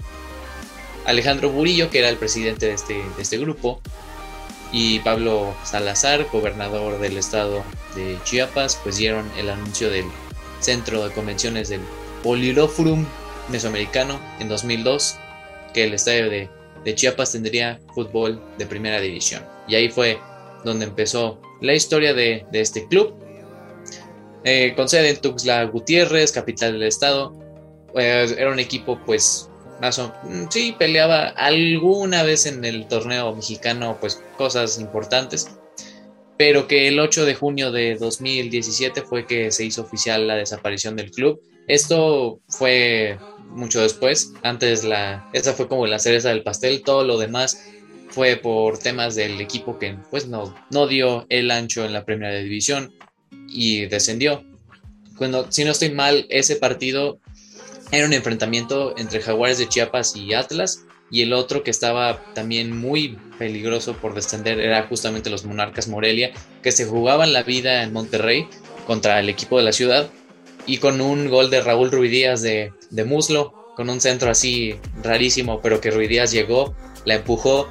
[1.07, 3.81] Alejandro Burillo, que era el presidente de este, de este grupo,
[4.73, 7.63] y Pablo Salazar, gobernador del estado
[7.95, 10.07] de Chiapas, pues dieron el anuncio del
[10.61, 11.81] centro de convenciones del
[12.25, 13.07] Poliroforum
[13.51, 15.17] Mesoamericano en 2002,
[15.73, 16.49] que el estadio de,
[16.85, 19.43] de Chiapas tendría fútbol de primera división.
[19.69, 20.19] Y ahí fue
[20.65, 23.15] donde empezó la historia de, de este club.
[24.45, 27.33] Eh, con sede en Tuxtla Gutiérrez, capital del estado.
[27.97, 29.49] Eh, era un equipo, pues,
[29.81, 35.51] más o mm, sí, peleaba alguna vez en el torneo mexicano, pues, cosas importantes.
[36.37, 40.97] Pero que el 8 de junio de 2017 fue que se hizo oficial la desaparición
[40.97, 41.41] del club.
[41.69, 44.33] Esto fue mucho después.
[44.43, 45.29] Antes la.
[45.33, 46.83] Esa fue como la cereza del pastel.
[46.83, 47.65] Todo lo demás
[48.11, 52.37] fue por temas del equipo que pues no, no dio el ancho en la primera
[52.37, 52.93] división
[53.49, 54.45] y descendió.
[55.17, 57.19] Cuando, si no estoy mal, ese partido
[57.91, 60.85] era un enfrentamiento entre Jaguares de Chiapas y Atlas.
[61.11, 66.33] Y el otro que estaba también muy peligroso por descender era justamente los Monarcas Morelia,
[66.63, 68.49] que se jugaban la vida en Monterrey
[68.87, 70.11] contra el equipo de la ciudad.
[70.67, 75.61] Y con un gol de Raúl Ruidíaz de, de muslo, con un centro así rarísimo,
[75.61, 76.75] pero que Ruidíaz llegó,
[77.05, 77.69] la empujó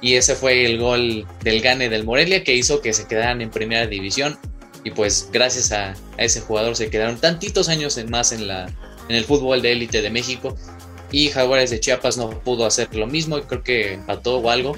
[0.00, 3.50] y ese fue el gol del gane del Morelia que hizo que se quedaran en
[3.50, 4.38] primera división.
[4.84, 8.66] Y pues gracias a, ese jugador se quedaron tantitos años en más en, la,
[9.08, 10.56] en el fútbol de élite de México.
[11.10, 14.76] Y Jaguares de Chiapas no pudo hacer lo mismo y creo que empató o algo.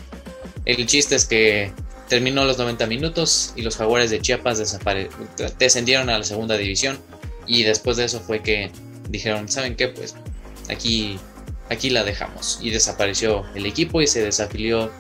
[0.65, 1.73] El chiste es que
[2.09, 4.63] terminó los 90 minutos y los Jaguares de Chiapas
[5.59, 6.99] descendieron a la segunda división
[7.49, 8.71] y después de eso fue que
[9.09, 9.89] dijeron, ¿saben qué?
[9.89, 10.15] Pues
[10.69, 11.19] aquí,
[11.71, 12.61] aquí la dejamos.
[12.63, 14.91] Y desapareció el equipo y se desafilió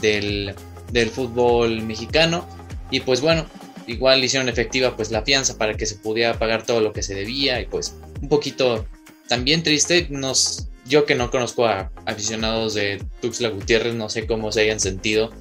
[0.00, 0.54] del,
[0.92, 2.46] del fútbol mexicano.
[2.90, 3.46] Y pues bueno,
[3.86, 7.14] igual hicieron efectiva pues la fianza para que se pudiera pagar todo lo que se
[7.14, 8.86] debía y pues un poquito
[9.28, 10.06] también triste.
[10.10, 14.80] Nos yo que no conozco a aficionados de Tuxtla Gutiérrez no sé cómo se hayan
[14.80, 15.32] sentido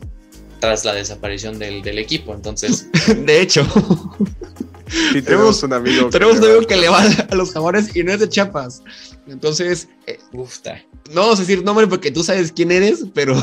[0.61, 2.33] tras la desaparición del, del equipo.
[2.33, 2.87] Entonces
[3.25, 3.67] de hecho
[5.25, 8.19] tenemos, un amigo tenemos un amigo que le va a los jaguares y no es
[8.19, 8.81] de Chiapas
[9.27, 13.35] entonces eh, no vamos a decir nombre porque tú sabes quién eres pero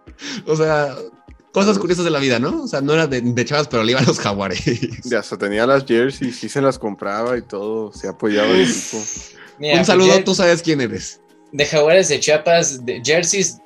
[0.46, 0.94] o sea
[1.54, 2.64] cosas curiosas de la vida, ¿no?
[2.64, 4.60] O sea, no era de, de chavas, pero le iban los jaguares.
[5.04, 8.98] Ya hasta tenía las jerseys, sí se las compraba y todo, se apoyaba el equipo.
[9.60, 11.20] Un saludo, tú sabes quién eres.
[11.52, 13.58] De jaguares de Chiapas, de jerseys,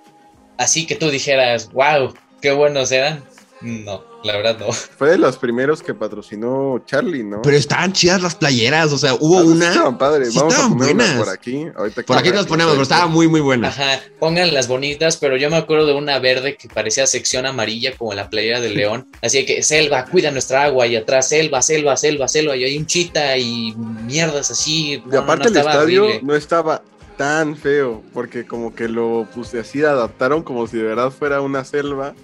[0.59, 2.13] así que tú dijeras, wow,
[2.43, 3.25] qué buenos eran.
[3.61, 4.73] No, la verdad no.
[4.73, 7.43] Fue de los primeros que patrocinó Charlie, ¿no?
[7.43, 9.69] Pero estaban chidas las playeras, o sea, hubo ah, una.
[9.71, 11.67] Estaban padres, vamos a poner por aquí.
[12.07, 13.69] por aquí las ponemos, pero estaba muy, muy buena.
[13.69, 17.97] Ajá, pongan las bonitas, pero yo me acuerdo de una verde que parecía sección amarilla,
[17.97, 19.09] como la playera del león.
[19.23, 22.87] Así que, selva, cuida nuestra agua, y atrás, selva, selva, selva, selva, y hay un
[22.87, 25.03] chita y mierdas así.
[25.11, 26.83] y aparte, el estadio no estaba
[27.17, 31.65] tan feo, porque como que lo puse así, adaptaron como si de verdad fuera una
[31.65, 32.15] selva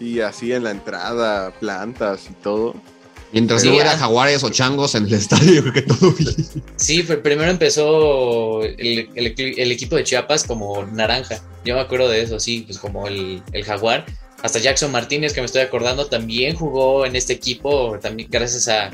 [0.00, 2.74] y así en la entrada, plantas y todo.
[3.34, 6.36] Mientras no hubiera jaguares o changos en el estadio, que todo bien.
[6.76, 11.42] Sí, primero empezó el, equipo de Chiapas como naranja.
[11.64, 14.06] Yo me acuerdo de eso, sí, pues como el, jaguar.
[14.42, 18.90] Hasta Jackson Martínez, que me estoy acordando, también jugó en este equipo, también gracias a,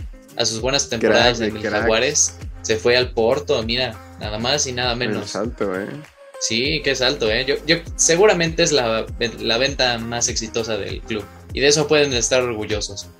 [0.46, 2.36] sus buenas temporadas en el Jaguares.
[2.62, 5.30] Se fue al Porto, mira, nada más y nada menos.
[5.30, 5.88] salto, eh.
[6.40, 7.44] Sí, qué salto, ¿eh?
[7.44, 9.04] Yo, yo seguramente es la,
[9.40, 11.22] la, venta más exitosa del club.
[11.52, 13.10] Y de eso pueden estar orgullosos.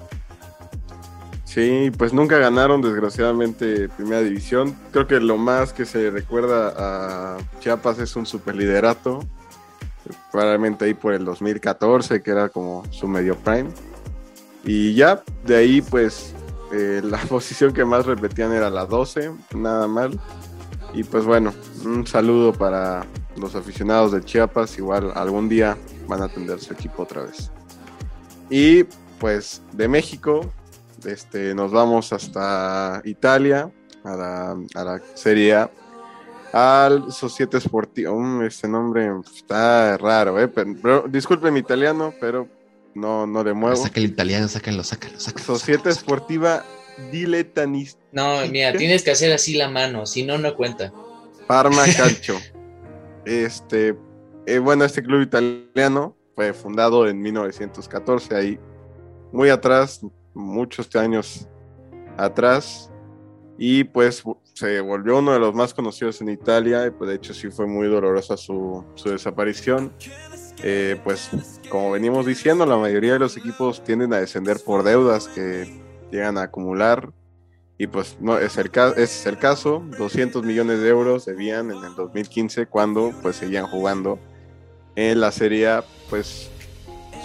[1.44, 4.74] Sí, pues nunca ganaron, desgraciadamente, primera división.
[4.90, 9.20] Creo que lo más que se recuerda a Chiapas es un superliderato.
[10.33, 13.68] Probablemente ahí por el 2014, que era como su medio prime.
[14.64, 16.35] Y ya, de ahí, pues,
[16.72, 20.18] eh, la posición que más repetían era la 12, nada mal.
[20.92, 21.52] Y pues bueno,
[21.84, 24.76] un saludo para los aficionados de Chiapas.
[24.78, 27.50] Igual algún día van a atender su equipo otra vez.
[28.48, 28.84] Y
[29.18, 30.52] pues de México,
[31.04, 33.70] este, nos vamos hasta Italia,
[34.04, 35.70] a la, a la Serie A,
[36.52, 38.12] al Societe Sportivo.
[38.14, 40.48] Um, este nombre está raro, ¿eh?
[40.48, 42.48] Pero, disculpe mi italiano, pero
[42.94, 43.76] no, no le muevo.
[43.76, 45.44] Saca el italiano, sácalo, sácalo, sácalo.
[45.44, 46.64] Societe Sportiva
[47.12, 48.00] Diletanista.
[48.12, 50.92] No, mira, tienes que hacer así la mano, si no, no cuenta.
[51.50, 52.36] Parma Calcio.
[53.24, 53.98] este,
[54.46, 58.60] eh, bueno, este club italiano fue fundado en 1914, ahí
[59.32, 60.00] muy atrás,
[60.32, 61.48] muchos años
[62.16, 62.92] atrás,
[63.58, 64.22] y pues
[64.54, 67.66] se volvió uno de los más conocidos en Italia, y pues de hecho sí fue
[67.66, 69.92] muy dolorosa su, su desaparición.
[70.62, 71.30] Eh, pues
[71.68, 75.82] como venimos diciendo, la mayoría de los equipos tienden a descender por deudas que
[76.12, 77.12] llegan a acumular
[77.80, 81.82] y pues no es el, ese es el caso, 200 millones de euros debían en
[81.82, 84.18] el 2015 cuando pues seguían jugando
[84.96, 86.50] en la Serie pues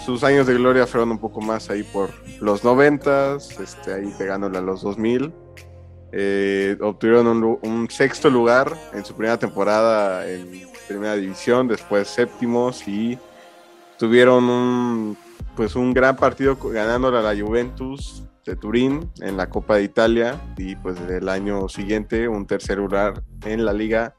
[0.06, 2.08] sus años de gloria fueron un poco más ahí por
[2.40, 5.30] los 90, este, ahí pegándole a los 2000.
[6.12, 12.88] Eh, obtuvieron un, un, sexto lugar en su primera temporada en primera división, después séptimos
[12.88, 13.18] y
[13.98, 15.18] tuvieron un,
[15.54, 20.40] pues un gran partido ganándole a la Juventus de Turín en la Copa de Italia
[20.56, 24.14] y pues el año siguiente un tercer lugar en la liga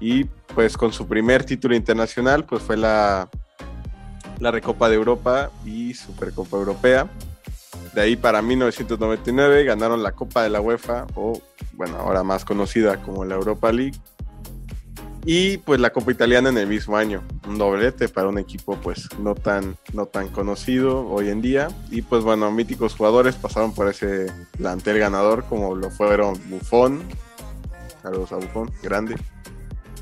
[0.00, 3.30] y pues con su primer título internacional pues fue la,
[4.40, 7.08] la Recopa de Europa y Supercopa Europea.
[7.94, 11.40] De ahí para 1999 ganaron la Copa de la UEFA o
[11.72, 13.98] bueno ahora más conocida como la Europa League
[15.28, 19.08] y pues la Copa Italiana en el mismo año, un doblete para un equipo pues
[19.18, 21.66] no tan, no tan conocido hoy en día.
[21.90, 27.02] Y pues bueno, míticos jugadores pasaron por ese plantel ganador como lo fueron Buffon,
[28.02, 29.16] saludos a Buffon, grande.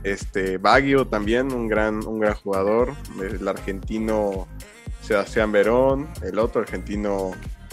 [0.03, 4.47] Este Baggio también, un gran, un gran jugador, el argentino
[5.01, 7.31] Sebastián Verón, el otro argentino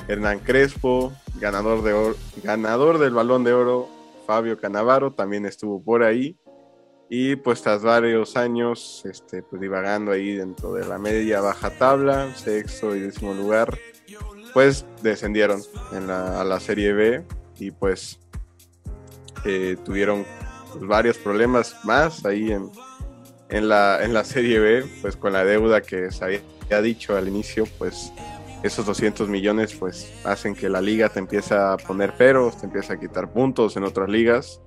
[0.07, 3.89] Hernán Crespo, ganador, de ganador del balón de oro
[4.25, 6.37] Fabio Canavaro también estuvo por ahí
[7.13, 12.33] Y pues tras varios años, este, pues divagando ahí dentro de la media baja tabla,
[12.35, 13.77] sexto y décimo lugar,
[14.53, 17.21] pues descendieron en la, a la Serie B
[17.59, 18.17] y pues
[19.43, 20.25] eh, tuvieron
[20.71, 22.71] pues, varios problemas más ahí en,
[23.49, 27.27] en, la, en la Serie B, pues con la deuda que se había dicho al
[27.27, 28.13] inicio, pues
[28.63, 32.93] esos 200 millones pues hacen que la liga te empiece a poner peros, te empiece
[32.93, 34.61] a quitar puntos en otras ligas.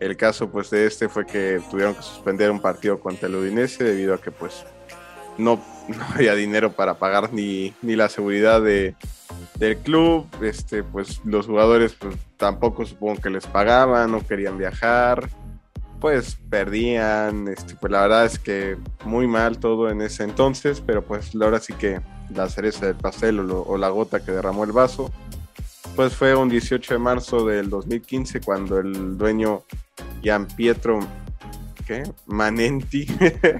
[0.00, 3.84] El caso pues de este fue que tuvieron que suspender un partido contra el Udinese
[3.84, 4.64] debido a que pues
[5.38, 8.94] no, no había dinero para pagar ni, ni la seguridad de,
[9.56, 15.28] del club, este pues los jugadores pues tampoco supongo que les pagaban, no querían viajar,
[16.04, 18.76] pues perdían, este, pues la verdad es que
[19.06, 23.40] muy mal todo en ese entonces, pero pues ahora sí que la cereza del pastel
[23.40, 25.10] o, la gota que derramó el vaso,
[25.94, 29.62] pues fue un 18 de marzo del 2015 cuando el dueño
[30.22, 31.00] Gian Pietro
[31.86, 32.02] ¿qué?
[32.26, 33.06] Manenti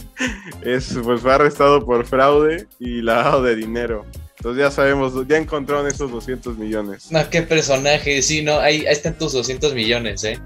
[0.62, 4.04] es, pues fue arrestado por fraude y lavado de dinero.
[4.38, 7.10] Entonces ya sabemos, ya encontraron esos 200 millones.
[7.10, 10.38] No, qué personaje, sí, no, ahí, ahí están tus 200 millones, ¿eh?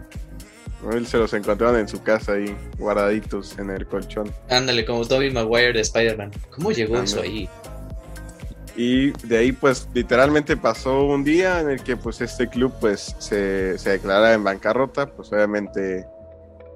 [0.92, 4.32] Él se los encontraron en su casa ahí, guardaditos en el colchón.
[4.48, 6.30] Ándale, como Toby Maguire de Spider-Man.
[6.50, 7.48] ¿Cómo llegó eso ahí?
[8.78, 13.16] Y de ahí pues literalmente pasó un día en el que pues este club pues
[13.18, 16.06] se, se declara en bancarrota, pues obviamente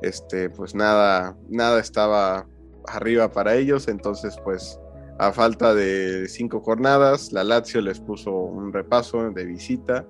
[0.02, 2.44] este pues nada, nada estaba
[2.88, 4.80] arriba para ellos, entonces pues
[5.20, 10.04] a falta de cinco jornadas, la Lazio les puso un repaso de visita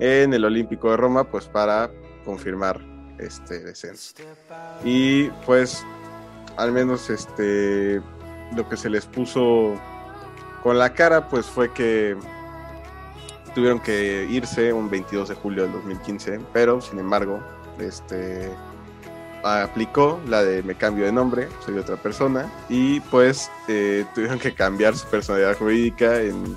[0.00, 1.88] en el Olímpico de Roma pues para
[2.24, 2.80] confirmar
[3.20, 4.14] este descenso.
[4.84, 5.84] Y pues
[6.56, 8.02] al menos este
[8.56, 9.80] lo que se les puso
[10.62, 12.16] con la cara pues fue que
[13.54, 17.40] tuvieron que irse un 22 de julio del 2015, pero sin embargo,
[17.78, 18.50] este
[19.44, 24.54] aplicó la de me cambio de nombre, soy otra persona, y pues eh, tuvieron que
[24.54, 26.56] cambiar su personalidad jurídica en,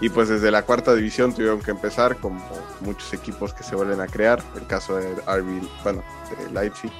[0.00, 2.42] y pues desde la cuarta división tuvieron que empezar como
[2.80, 6.90] muchos equipos que se vuelven a crear, el caso de RB, bueno, de Leipzig,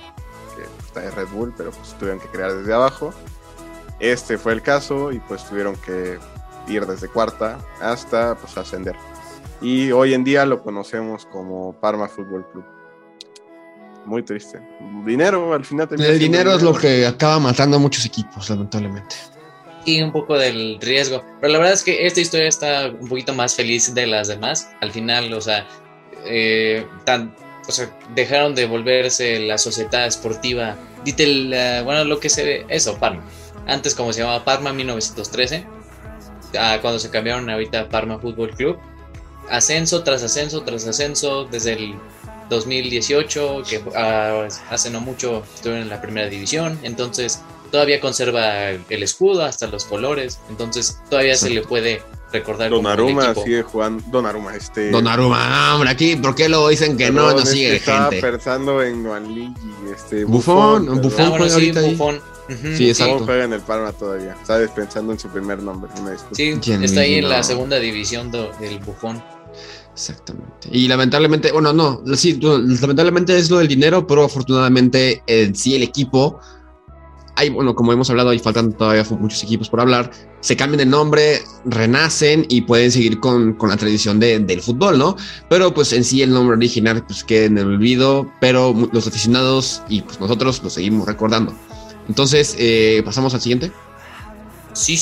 [0.54, 3.12] que está en Red Bull, pero pues tuvieron que crear desde abajo.
[4.00, 6.18] Este fue el caso y pues tuvieron que
[6.66, 8.96] ir desde cuarta hasta pues ascender.
[9.60, 12.64] Y hoy en día lo conocemos como Parma Fútbol Club.
[14.06, 14.58] Muy triste.
[15.04, 19.14] Dinero al final El dinero es lo que acaba matando a muchos equipos, lamentablemente.
[19.84, 21.22] Y un poco del riesgo.
[21.38, 24.70] Pero la verdad es que esta historia está un poquito más feliz de las demás.
[24.80, 25.66] Al final, o sea,
[26.24, 27.34] eh, tan,
[27.68, 30.76] o sea dejaron de volverse la sociedad esportiva.
[31.04, 33.22] Dite, bueno, lo que se ve, eso, Parma
[33.70, 35.66] antes como se llamaba Parma 1913,
[36.80, 38.78] cuando se cambiaron ahorita Parma Fútbol Club.
[39.48, 41.94] Ascenso tras ascenso tras ascenso desde el
[42.50, 47.40] 2018, que ah, hace no mucho estuvieron en la primera división, entonces
[47.70, 52.02] todavía conserva el escudo hasta los colores, entonces todavía se le puede
[52.32, 52.70] recordar.
[52.70, 54.02] Donaruma sigue jugando.
[54.10, 54.90] Donaruma, este.
[54.90, 57.30] Donaruma, hombre, aquí, ¿por qué lo dicen que no?
[57.32, 58.20] No sigue estaba gente.
[58.20, 59.54] pensando en Juan
[59.92, 60.24] este.
[60.24, 62.20] Bufón, Bufón, ah, bueno, sí, Bufón.
[62.76, 63.24] Sí, exacto.
[63.24, 64.36] juega en el Parma todavía.
[64.44, 65.90] Sabes, pensando en su primer nombre.
[66.32, 69.22] Sí, está ahí en la segunda división del Bufón.
[69.92, 70.68] Exactamente.
[70.70, 75.82] Y lamentablemente, bueno, no, sí, lamentablemente es lo del dinero, pero afortunadamente en sí el
[75.82, 76.40] equipo,
[77.36, 80.90] hay, bueno, como hemos hablado, hay faltan todavía muchos equipos por hablar, se cambian el
[80.90, 85.16] nombre, renacen y pueden seguir con, con la tradición de, del fútbol, ¿no?
[85.48, 89.82] Pero pues en sí el nombre original pues queda en el olvido, pero los aficionados
[89.88, 91.54] y pues nosotros lo seguimos recordando.
[92.10, 93.70] Entonces, eh, pasamos al siguiente.
[94.72, 94.98] Sí.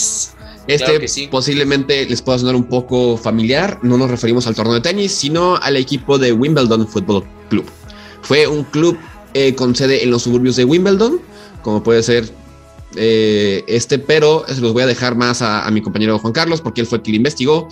[0.66, 3.78] Este posiblemente les pueda sonar un poco familiar.
[3.82, 7.64] No nos referimos al torneo de tenis, sino al equipo de Wimbledon Football Club.
[8.20, 8.98] Fue un club
[9.32, 11.22] eh, con sede en los suburbios de Wimbledon,
[11.62, 12.30] como puede ser
[12.96, 16.82] eh, este, pero se los voy a dejar más a, mi compañero Juan Carlos, porque
[16.82, 17.68] él fue el que lo investigó.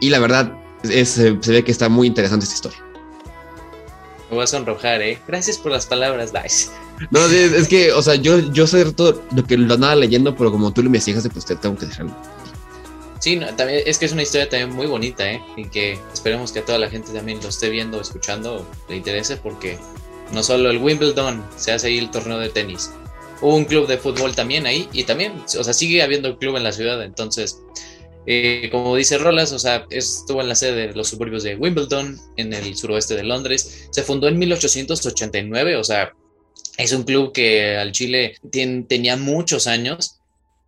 [0.00, 2.89] Y la verdad, se ve que está muy interesante esta historia.
[4.30, 5.18] Me voy a sonrojar, ¿eh?
[5.26, 6.70] Gracias por las palabras, Dice.
[7.10, 10.52] No, es, que, o sea, yo, yo sé todo lo que lo andaba leyendo, pero
[10.52, 12.14] como tú lo investigas, pues te tengo que dejarlo.
[13.18, 15.42] Sí, también, es que es una historia también muy bonita, ¿eh?
[15.56, 19.78] Y que esperemos que toda la gente también lo esté viendo, escuchando, le interese, porque
[20.32, 22.92] no solo el Wimbledon se hace ahí el torneo de tenis.
[23.40, 26.62] Hubo un club de fútbol también ahí, y también, o sea, sigue habiendo club en
[26.62, 27.62] la ciudad, entonces
[28.26, 32.18] eh, como dice Rolas, o sea, estuvo en la sede de los suburbios de Wimbledon,
[32.36, 33.88] en el suroeste de Londres.
[33.90, 36.12] Se fundó en 1889, o sea,
[36.76, 38.36] es un club que al Chile
[38.88, 40.18] tenía muchos años.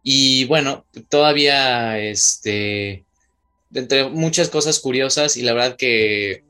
[0.02, 3.04] Y bueno, todavía, este,
[3.72, 6.42] entre muchas cosas curiosas, y la verdad que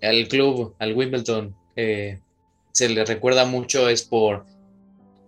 [0.00, 2.20] al club, al Wimbledon, eh,
[2.72, 4.46] se le recuerda mucho es por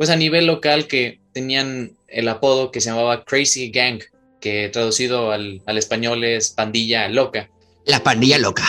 [0.00, 4.00] pues a nivel local que tenían el apodo que se llamaba Crazy Gang,
[4.40, 7.50] que traducido al, al español es pandilla loca.
[7.84, 8.66] La pandilla loca.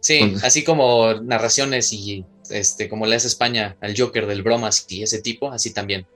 [0.00, 5.02] Sí, así como narraciones y este, como le hace España al Joker del bromas y
[5.02, 6.06] ese tipo, así también.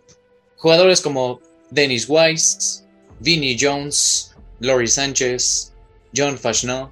[0.56, 1.40] Jugadores como
[1.70, 2.84] Dennis Weiss,
[3.20, 5.72] Vinnie Jones, Laurie Sánchez,
[6.16, 6.90] John Fashneau,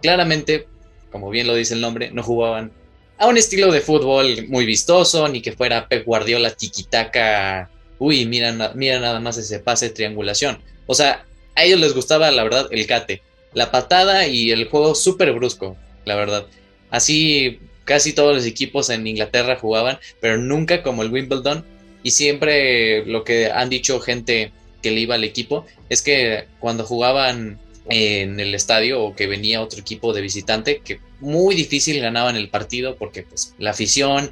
[0.00, 0.66] claramente,
[1.10, 2.72] como bien lo dice el nombre, no jugaban
[3.18, 7.70] a un estilo de fútbol muy vistoso, ni que fuera Pep Guardiola tiquitaca.
[7.98, 10.62] Uy, mira, mira nada más ese pase de triangulación.
[10.88, 11.24] O sea,
[11.54, 13.22] a ellos les gustaba, la verdad, el cate,
[13.52, 16.46] la patada y el juego súper brusco, la verdad.
[16.90, 21.64] Así casi todos los equipos en Inglaterra jugaban, pero nunca como el Wimbledon.
[22.02, 24.50] Y siempre lo que han dicho gente
[24.82, 27.58] que le iba al equipo es que cuando jugaban
[27.88, 32.48] en el estadio o que venía otro equipo de visitante, que muy difícil ganaban el
[32.48, 34.30] partido porque pues la afición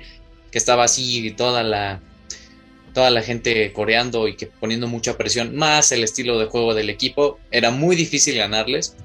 [0.51, 2.01] que estaba así toda la
[2.97, 6.89] toda la gente coreando y que poniendo mucha presión, más el estilo de juego del
[6.89, 8.97] equipo, era muy difícil ganarles.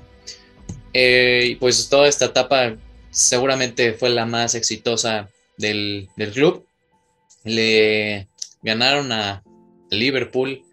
[0.94, 2.78] Eh, y pues toda esta etapa
[3.10, 5.28] seguramente fue la más exitosa
[5.58, 6.66] del, del club.
[7.44, 8.30] Le
[8.64, 9.44] ganaron a
[9.89, 10.64] Liverpool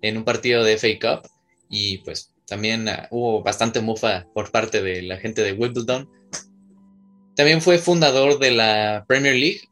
[0.00, 1.28] en un partido de FA Cup
[1.68, 6.08] y pues también ah, hubo bastante mufa por parte de la gente de Wimbledon.
[7.34, 9.62] También fue fundador de la Premier League,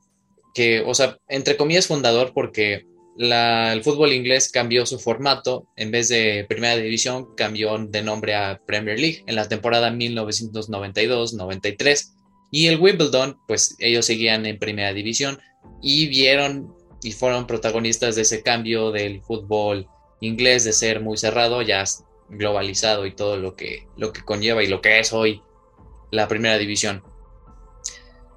[0.54, 2.84] que, o sea, entre comillas fundador porque
[3.18, 8.60] el fútbol inglés cambió su formato, en vez de Primera División cambió de nombre a
[8.66, 12.12] Premier League en la temporada 1992-93
[12.50, 15.38] y el Wimbledon, pues ellos seguían en Primera División
[15.82, 19.86] y vieron y fueron protagonistas de ese cambio del fútbol
[20.20, 21.84] inglés de ser muy cerrado ya
[22.28, 25.42] globalizado y todo lo que, lo que conlleva y lo que es hoy
[26.10, 27.02] la primera división.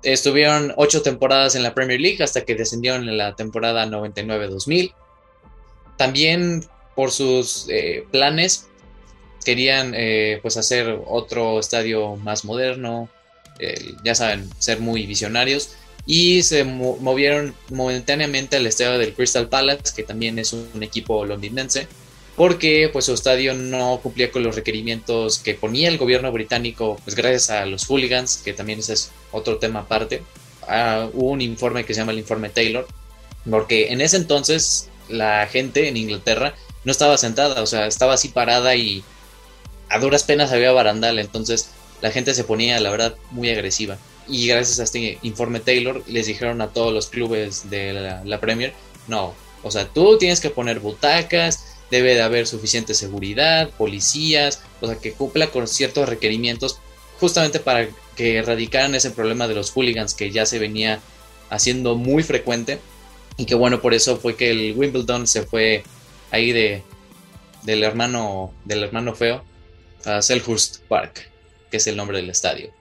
[0.03, 4.93] Estuvieron ocho temporadas en la Premier League hasta que descendieron en la temporada 99-2000.
[5.97, 8.67] También por sus eh, planes
[9.43, 13.09] querían eh, pues hacer otro estadio más moderno,
[14.05, 15.75] ya saben, ser muy visionarios
[16.05, 21.87] y se movieron momentáneamente al estadio del Crystal Palace, que también es un equipo londinense,
[22.39, 27.13] porque pues su estadio no cumplía con los requerimientos que ponía el gobierno británico, pues
[27.13, 30.23] gracias a los hooligans, que también ese es otro tema aparte.
[30.65, 32.87] Ah, hubo un informe que se llama el informe Taylor,
[33.49, 38.29] porque en ese entonces la gente en Inglaterra no estaba sentada, o sea, estaba así
[38.29, 39.03] parada y
[39.89, 43.97] a duras penas había barandal, entonces la gente se ponía, la verdad, muy agresiva.
[44.29, 48.39] Y gracias a este informe Taylor les dijeron a todos los clubes de la, la
[48.39, 48.73] Premier,
[49.09, 54.87] no, o sea, tú tienes que poner butacas, debe de haber suficiente seguridad, policías, o
[54.87, 56.79] sea, que cumpla con ciertos requerimientos
[57.19, 60.99] justamente para que erradicaran ese problema de los hooligans que ya se venía
[61.49, 62.79] haciendo muy frecuente
[63.37, 65.83] y que bueno, por eso fue que el Wimbledon se fue
[66.31, 66.83] ahí de
[67.63, 69.43] del hermano del hermano feo
[70.05, 71.29] a Selhurst Park,
[71.69, 72.71] que es el nombre del estadio.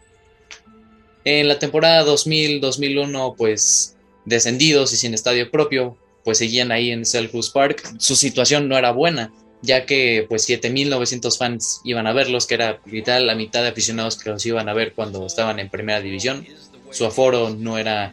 [1.25, 7.53] En la temporada 2000-2001, pues descendidos y sin estadio propio, pues seguían ahí en Selhurst
[7.53, 7.83] Park.
[7.99, 12.81] Su situación no era buena, ya que pues 7.900 fans iban a verlos, que era
[12.87, 16.47] literal la mitad de aficionados que los iban a ver cuando estaban en primera división.
[16.91, 18.13] Su aforo no era,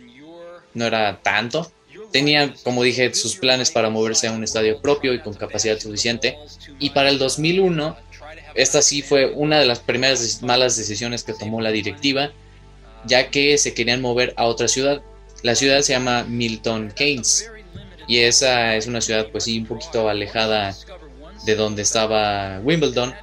[0.74, 1.72] no era tanto.
[2.12, 6.38] Tenían, como dije, sus planes para moverse a un estadio propio y con capacidad suficiente.
[6.80, 7.98] Y para el 2001,
[8.56, 12.32] esta sí fue una de las primeras malas decisiones que tomó la directiva,
[13.06, 15.02] ya que se querían mover a otra ciudad.
[15.44, 17.50] La ciudad se llama Milton Keynes
[18.08, 20.76] y esa es una ciudad pues sí un poquito alejada
[21.46, 23.14] de donde estaba Wimbledon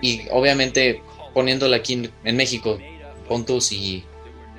[0.00, 1.02] y obviamente
[1.34, 2.78] poniéndola aquí en, México,
[3.28, 4.04] Pontus y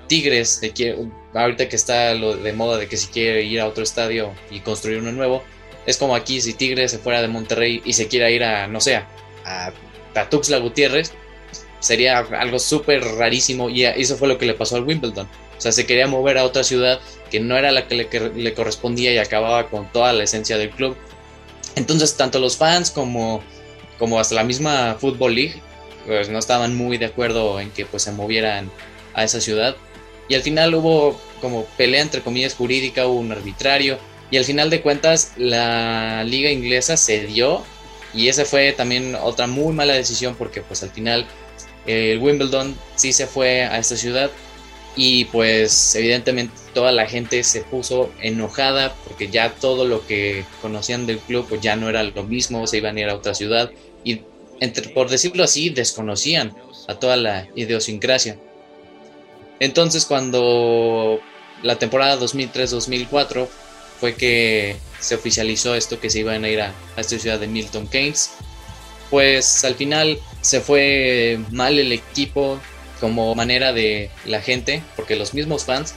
[0.08, 3.84] Tigres, de ahorita que está lo de moda de que si quiere ir a otro
[3.84, 5.44] estadio y construir uno nuevo,
[5.86, 8.80] es como aquí si Tigres se fuera de Monterrey y se quiera ir a, no
[8.80, 9.06] sé, a,
[10.16, 11.14] a Tuxtla Gutiérrez,
[11.80, 15.28] sería algo súper rarísimo y eso fue lo que le pasó al Wimbledon.
[15.58, 17.00] O sea, se quería mover a otra ciudad
[17.30, 17.96] que no era la que
[18.36, 20.96] le, correspondía y acababa con toda la esencia del club.
[21.76, 23.42] Entonces, tanto los fans como,
[23.98, 25.62] como hasta la misma Football League,
[26.06, 28.72] pues no estaban muy de acuerdo en que pues se movieran
[29.14, 29.76] a esa ciudad.
[30.30, 33.98] Y al final hubo como pelea entre comillas jurídica, hubo un arbitrario.
[34.30, 37.64] Y al final de cuentas, la liga inglesa cedió.
[38.14, 41.26] Y esa fue también otra muy mala decisión porque pues al final
[41.86, 44.32] el Wimbledon sí se fue a esta ciudad
[44.98, 51.06] y pues evidentemente toda la gente se puso enojada porque ya todo lo que conocían
[51.06, 53.72] del club pues ya no era lo mismo, se iban a ir a otra ciudad
[54.04, 54.22] y
[54.60, 56.56] entre, por decirlo así desconocían
[56.88, 58.40] a toda la idiosincrasia.
[59.60, 61.20] Entonces cuando
[61.62, 63.48] la temporada 2003-2004
[64.00, 67.46] fue que se oficializó esto que se iban a ir a, a esta ciudad de
[67.46, 68.32] Milton Keynes.
[69.12, 72.60] Pues al final se fue mal el equipo
[73.00, 75.96] como manera de la gente, porque los mismos fans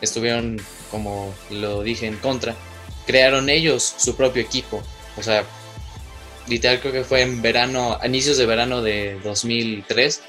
[0.00, 0.60] estuvieron,
[0.90, 2.54] como lo dije, en contra.
[3.06, 4.82] Crearon ellos su propio equipo.
[5.16, 5.44] O sea,
[6.46, 10.20] literal creo que fue en verano, a inicios de verano de 2003.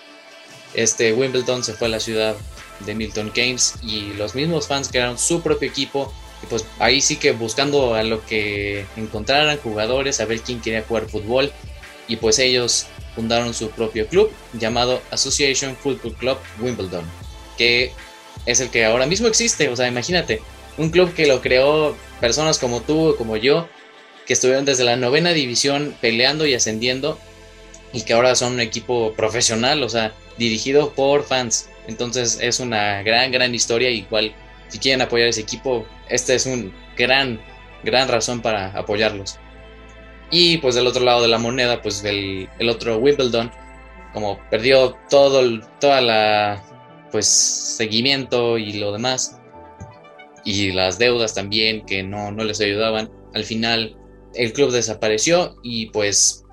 [0.73, 2.35] Este Wimbledon se fue a la ciudad
[2.85, 7.17] de Milton Keynes y los mismos fans crearon su propio equipo y pues ahí sí
[7.17, 11.51] que buscando a lo que encontraran jugadores, a ver quién quería jugar fútbol
[12.07, 17.05] y pues ellos fundaron su propio club llamado Association Football Club Wimbledon,
[17.57, 17.91] que
[18.45, 20.41] es el que ahora mismo existe, o sea, imagínate,
[20.77, 23.67] un club que lo creó personas como tú, como yo,
[24.25, 27.19] que estuvieron desde la novena división peleando y ascendiendo
[27.93, 31.69] y que ahora son un equipo profesional, o sea, dirigido por fans.
[31.87, 33.89] Entonces es una gran, gran historia.
[33.89, 34.33] Igual,
[34.69, 37.41] si quieren apoyar ese equipo, esta es un gran,
[37.83, 39.37] gran razón para apoyarlos.
[40.31, 43.51] Y pues del otro lado de la moneda, pues el, el otro Wimbledon,
[44.13, 46.63] como perdió todo, toda la,
[47.11, 49.37] pues, seguimiento y lo demás,
[50.45, 53.95] y las deudas también que no, no les ayudaban, al final
[54.33, 56.43] el club desapareció y pues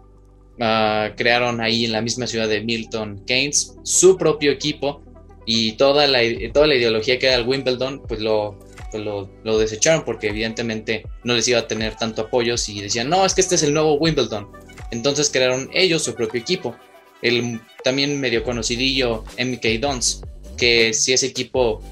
[0.58, 5.02] uh, crearon ahí en la misma ciudad de Milton Keynes su propio equipo
[5.46, 6.20] y toda la,
[6.52, 8.58] toda la ideología que era el Wimbledon, pues lo,
[8.90, 13.24] pues lo, desecharon porque evidentemente no les iba a tener tanto apoyo si decían, no,
[13.24, 14.48] es que este es el nuevo Wimbledon.
[14.90, 16.76] Entonces crearon ellos su propio equipo.
[17.20, 20.22] El también medio conocidillo MK Dons,
[20.56, 21.82] que si ese equipo,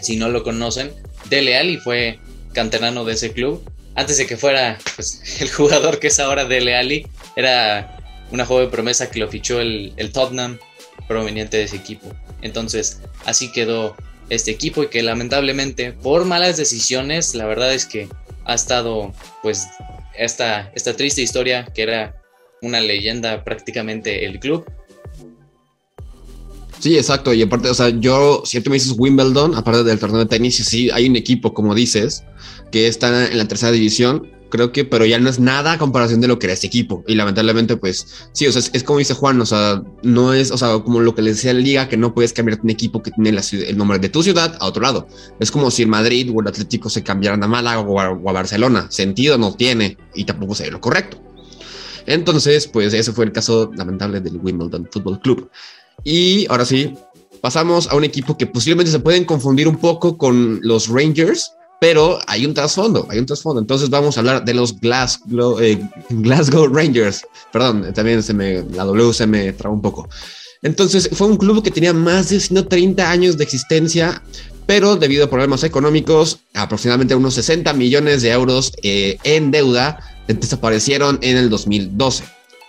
[0.00, 0.92] si no lo conocen,
[1.28, 2.18] Dele Alli fue
[2.52, 3.62] canterano de ese club.
[3.94, 7.06] Antes de que fuera pues, el jugador que es ahora Dele Alli,
[7.36, 7.98] era
[8.30, 10.58] una joven promesa que lo fichó el, el Tottenham
[11.06, 12.14] proveniente de ese equipo.
[12.40, 13.96] Entonces, así quedó
[14.34, 18.08] este equipo y que lamentablemente por malas decisiones, la verdad es que
[18.44, 19.12] ha estado
[19.42, 19.66] pues
[20.18, 22.16] esta, esta triste historia que era
[22.62, 24.64] una leyenda prácticamente el club.
[26.78, 27.32] Sí, exacto.
[27.32, 30.56] Y aparte, o sea, yo, si tú me dices Wimbledon, aparte del torneo de tenis,
[30.56, 32.24] sí hay un equipo, como dices,
[32.72, 36.20] que está en la tercera división, creo que, pero ya no es nada a comparación
[36.20, 37.02] de lo que era este equipo.
[37.06, 40.58] Y lamentablemente, pues sí, o sea, es, como dice Juan, o sea, no es, o
[40.58, 43.10] sea, como lo que le decía la liga, que no puedes cambiar un equipo que
[43.12, 45.08] tiene el nombre de tu ciudad a otro lado.
[45.40, 48.28] Es como si el Madrid o el Atlético se cambiaran a Málaga o a, o
[48.28, 48.86] a Barcelona.
[48.90, 51.16] Sentido no tiene y tampoco sería lo correcto.
[52.04, 55.50] Entonces, pues ese fue el caso lamentable del Wimbledon Football Club.
[56.04, 56.92] Y ahora sí,
[57.40, 61.52] pasamos a un equipo que posiblemente se pueden confundir un poco con los Rangers,
[61.82, 63.60] pero hay un trasfondo, hay un trasfondo.
[63.60, 67.26] Entonces vamos a hablar de los Glasgow, eh, Glasgow Rangers.
[67.52, 70.08] Perdón, también se me, la W se me traba un poco.
[70.62, 74.22] Entonces fue un club que tenía más de 130 años de existencia,
[74.64, 81.18] pero debido a problemas económicos, aproximadamente unos 60 millones de euros eh, en deuda, desaparecieron
[81.20, 82.22] en el 2012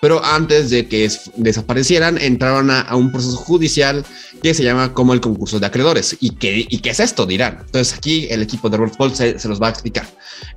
[0.03, 4.03] pero antes de que desaparecieran entraron a, un proceso judicial
[4.41, 6.17] que se llama como el concurso de acreedores.
[6.19, 7.25] ¿Y qué, y qué es esto?
[7.25, 7.59] Dirán.
[7.65, 10.05] Entonces aquí el equipo de Robert Paul se, los va a explicar.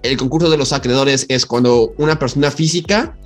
[0.03, 3.17] El concurso de los acreedores es cuando una persona física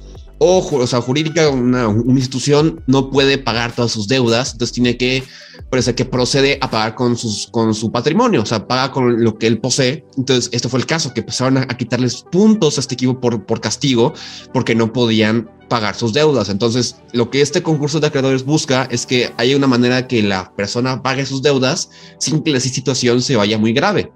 [0.42, 4.96] o, o sea, jurídica, una, una, institución no puede pagar todas sus deudas, entonces tiene
[4.96, 5.22] que,
[5.68, 9.36] parece que procede a pagar con, sus, con su patrimonio, o sea, paga con lo
[9.36, 10.06] que él posee.
[10.16, 13.44] Entonces, esto fue el caso, que empezaron a, a quitarles puntos a este equipo por,
[13.44, 14.14] por castigo,
[14.54, 16.48] porque no podían pagar sus deudas.
[16.48, 20.54] Entonces, lo que este concurso de acreedores busca es que haya una manera que la
[20.56, 24.10] persona pague sus deudas sin que la situación se vaya muy grave.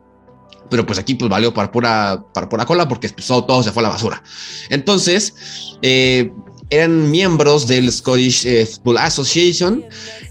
[0.70, 3.82] Pero pues aquí pues valió para pura, para pura cola porque pues, todo, se fue
[3.82, 4.22] a la basura.
[4.70, 6.32] Entonces, eh,
[6.70, 9.84] eran miembros del Scottish eh, Football Association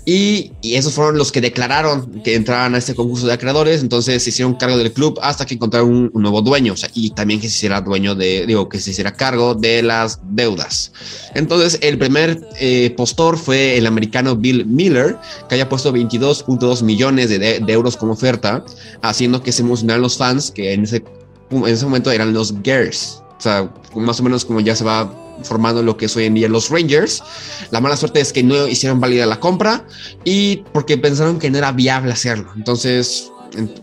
[0.05, 4.29] y, esos fueron los que declararon que entraban a este concurso de acreedores, entonces se
[4.31, 7.47] hicieron cargo del club hasta que encontraron un, nuevo dueño, o sea, y también que
[7.47, 10.91] se hiciera dueño de, digo, que se hiciera cargo de las deudas.
[11.35, 15.17] Entonces, el primer eh, postor fue el americano Bill Miller,
[15.47, 18.65] que haya puesto 22.2 millones de, euros como oferta,
[19.01, 21.03] haciendo que se emocionaran los fans, que en ese,
[21.51, 23.21] en ese momento eran los Gers.
[23.37, 25.11] O sea, más o menos como ya se va
[25.43, 27.23] formando lo que es hoy en día los Rangers.
[27.71, 29.85] La mala suerte es que no hicieron válida la compra
[30.23, 32.51] y porque pensaron que no era viable hacerlo.
[32.55, 33.31] Entonces,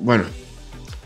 [0.01, 0.25] bueno,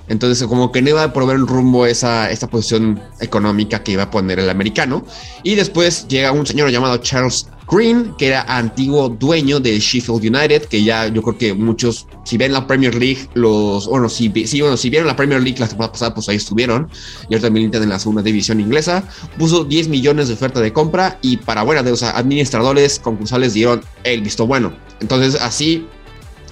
[0.09, 4.05] entonces como que no iba a proveer un rumbo esa, esta posición económica que iba
[4.05, 5.05] a poner el americano.
[5.43, 10.67] Y después llega un señor llamado Charles Green, que era antiguo dueño de Sheffield United,
[10.67, 14.61] que ya yo creo que muchos, si ven la Premier League, los, bueno, si, si,
[14.61, 16.89] bueno, si vieron la Premier League la semana pasada, pues ahí estuvieron,
[17.29, 19.05] y ahora también en la segunda división inglesa,
[19.39, 23.83] puso 10 millones de oferta de compra y para buena de, sea, administradores concursales dieron
[24.05, 24.73] el visto bueno.
[25.01, 25.87] Entonces así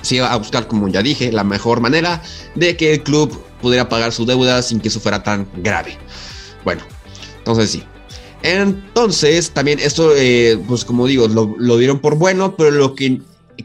[0.02, 2.22] se iba a buscar, como ya dije, la mejor manera
[2.54, 5.96] de que el club pudiera pagar su deuda sin que eso fuera tan grave.
[6.64, 6.82] Bueno,
[7.38, 7.82] entonces sí.
[8.42, 13.20] Entonces, también esto, eh, pues como digo, lo, dieron por bueno, pero lo que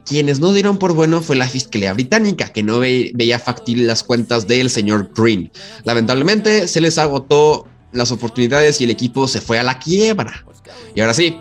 [0.06, 4.48] quienes no dieron por bueno fue la Fiscalía Británica, que no veía factible las cuentas
[4.48, 5.52] del señor Green.
[5.84, 10.46] Lamentablemente, se les agotó las oportunidades y el equipo se fue a la quiebra.
[10.94, 11.38] Y ahora sí,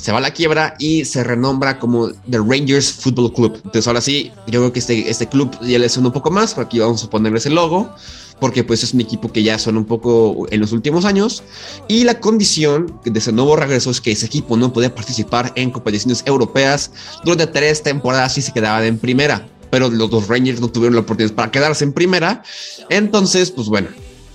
[0.00, 3.54] se va a la quiebra y se renombra como The Rangers Football Club.
[3.56, 6.56] Entonces ahora sí, yo creo que este, este club ya le suena un poco más,
[6.56, 7.94] aquí vamos a ponerle ese logo,
[8.40, 11.42] porque pues es un equipo que ya suena un poco en los últimos años.
[11.88, 15.70] Y la condición de ese nuevo regreso es que ese equipo no podía participar en
[15.70, 16.90] competiciones europeas
[17.24, 19.48] durante tres temporadas y se quedaban en primera.
[19.70, 22.42] Pero los dos Rangers no tuvieron la oportunidad para quedarse en primera.
[22.88, 23.88] Entonces, pues bueno,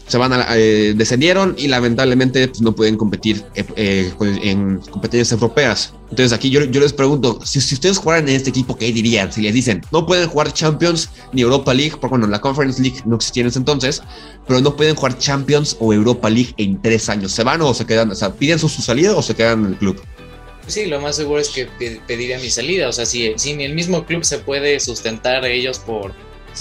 [0.08, 5.32] se van a, eh, descendieron y lamentablemente pues, no pueden competir eh, eh, en competencias
[5.32, 5.94] europeas.
[6.10, 9.34] Entonces aquí yo, yo les pregunto, si, si, ustedes jugaran en este equipo, ¿qué dirían?
[9.34, 13.00] Si les dicen, no pueden jugar Champions ni Europa League, porque bueno, la Conference League
[13.06, 14.04] no existía en ese entonces,
[14.48, 17.32] pero no pueden jugar Champions o Europa League en tres años.
[17.32, 18.12] ¿Se van o se quedan?
[18.12, 20.02] O sea, ¿piden su, su salida o se quedan en el club?
[20.68, 21.68] Sí, lo más seguro es que
[22.08, 22.90] pediría mi salida.
[22.90, 26.14] O sea, si, si el mismo club se puede sustentar ellos por,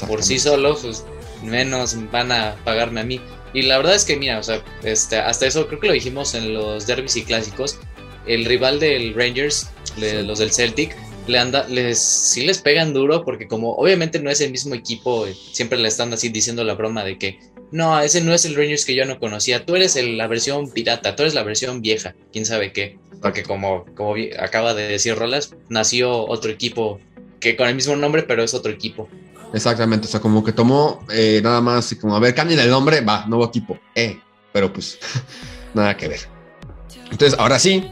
[0.06, 1.04] por sí solos, pues
[1.44, 3.20] menos van a pagarme a mí.
[3.52, 6.34] Y la verdad es que, mira, o sea, este, hasta eso creo que lo dijimos
[6.34, 7.78] en los derbis y clásicos.
[8.26, 13.48] El rival del Rangers, los del Celtic, le anda, les, sí les pegan duro porque
[13.48, 17.18] como obviamente no es el mismo equipo, siempre le están así diciendo la broma de
[17.18, 17.38] que
[17.70, 21.16] no, ese no es el Rangers que yo no conocía, tú eres la versión pirata,
[21.16, 25.54] tú eres la versión vieja, quién sabe qué, porque como, como acaba de decir Rolas,
[25.68, 27.00] nació otro equipo
[27.40, 29.08] que con el mismo nombre, pero es otro equipo.
[29.54, 33.02] Exactamente, o sea, como que tomó eh, nada más, como a ver, cambien el nombre,
[33.02, 34.18] va, nuevo equipo, eh,
[34.52, 34.98] pero pues
[35.74, 36.20] nada que ver.
[37.08, 37.88] Entonces, ahora sí,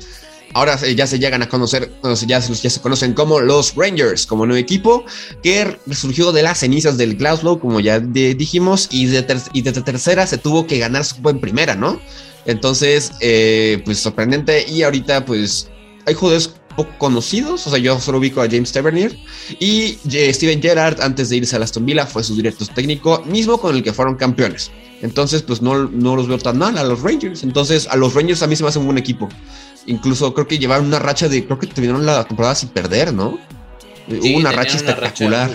[0.54, 1.92] ahora ya se llegan a conocer,
[2.26, 5.04] ya, ya se conocen como los Rangers, como nuevo equipo
[5.40, 9.04] que surgió de las cenizas del Glasgow, como ya dijimos, y,
[9.52, 12.00] y desde tercera se tuvo que ganar su en primera, ¿no?
[12.44, 15.70] Entonces, eh, pues sorprendente, y ahorita pues
[16.06, 19.16] hay jugadores poco conocidos, o sea, yo solo ubico a James Tavernier
[19.58, 23.58] y eh, Steven Gerrard antes de irse a Aston Villa fue su director técnico, mismo
[23.58, 24.70] con el que fueron campeones.
[25.02, 27.42] Entonces, pues no, no los veo tan mal a los Rangers.
[27.42, 29.28] Entonces, a los Rangers a mí se me hace un buen equipo.
[29.86, 33.38] Incluso creo que llevaron una racha de, creo que terminaron la temporada sin perder, ¿no?
[34.08, 35.50] Hubo una racha espectacular.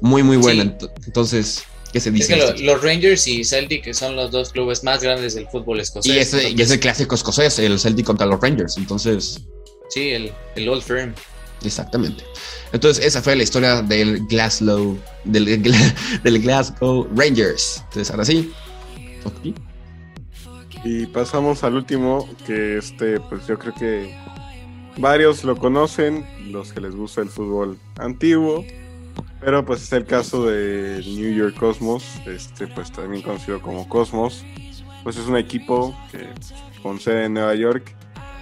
[0.00, 0.74] muy, muy, buena.
[1.06, 2.38] Entonces, ¿qué se dice?
[2.38, 6.14] Es que los Rangers y Celtic son los dos clubes más grandes del fútbol escocés.
[6.14, 8.78] Y, ese, y es el clásico escocés, el Celtic contra los Rangers.
[8.78, 9.42] Entonces,
[9.88, 11.14] Sí, el, el Old Firm.
[11.64, 12.24] Exactamente.
[12.72, 15.62] Entonces, esa fue la historia del Glasgow, del,
[16.22, 17.82] del Glasgow Rangers.
[17.88, 18.52] Entonces, ahora sí.
[20.84, 24.14] Y pasamos al último, que este, pues yo creo que
[24.96, 28.64] varios lo conocen, los que les gusta el fútbol antiguo,
[29.40, 34.44] pero pues es el caso del New York Cosmos, este, pues también conocido como Cosmos,
[35.02, 36.28] pues es un equipo que
[36.82, 37.97] con sede en Nueva York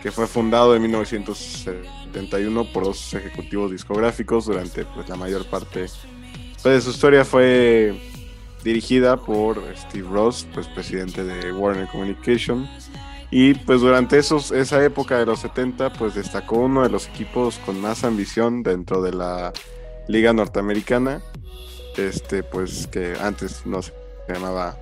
[0.07, 5.87] que fue fundado en 1971 por dos ejecutivos discográficos durante pues, la mayor parte
[6.63, 8.01] pues, de su historia fue
[8.63, 12.69] dirigida por Steve Ross, pues presidente de Warner Communication.
[13.33, 17.59] Y pues durante esos, esa época de los 70, pues destacó uno de los equipos
[17.67, 19.53] con más ambición dentro de la
[20.07, 21.21] liga norteamericana.
[21.97, 23.93] Este, pues que antes no se
[24.29, 24.79] llamaba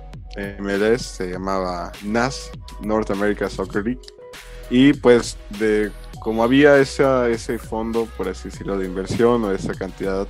[0.59, 2.51] MLS, se llamaba NAS,
[2.81, 4.01] North America Soccer League.
[4.69, 5.91] Y pues de
[6.25, 10.27] como había esa, ese fondo, por así decirlo, de inversión o esa cantidad,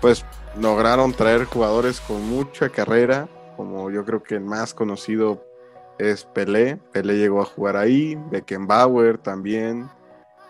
[0.00, 0.24] pues
[0.56, 5.44] lograron traer jugadores con mucha carrera, como yo creo que el más conocido
[5.98, 6.78] es Pelé.
[6.92, 9.90] Pelé llegó a jugar ahí, Beckenbauer también,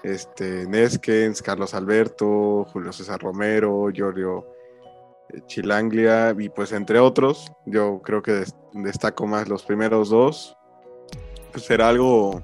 [0.03, 4.45] este, Neskens, Carlos Alberto, Julio César Romero, Giorgio
[5.31, 8.45] eh, Chilanglia y pues entre otros, yo creo que
[8.75, 10.59] destaco más los primeros dos.
[11.53, 12.43] Pues era algo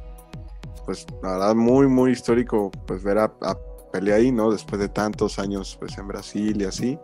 [0.84, 3.56] pues la verdad muy, muy histórico, pues ver a, a
[3.92, 4.52] Pelé ahí, ¿no?
[4.52, 6.98] Después de tantos años, pues en Brasil y así,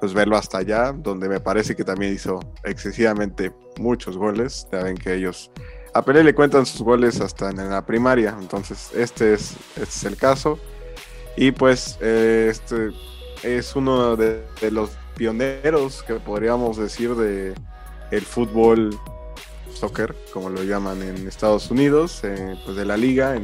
[0.00, 4.68] pues verlo hasta allá, donde me parece que también hizo excesivamente muchos goles.
[4.70, 5.50] Ya ven que ellos
[5.94, 10.04] a Pelé le cuentan sus goles hasta en la primaria, entonces este es, este es
[10.04, 10.58] el caso.
[11.36, 12.90] Y pues eh, este
[13.42, 17.54] es uno de, de, los pioneros que podríamos decir de
[18.10, 18.90] el fútbol
[19.78, 23.38] soccer, como lo llaman en Estados Unidos, eh, pues de la liga,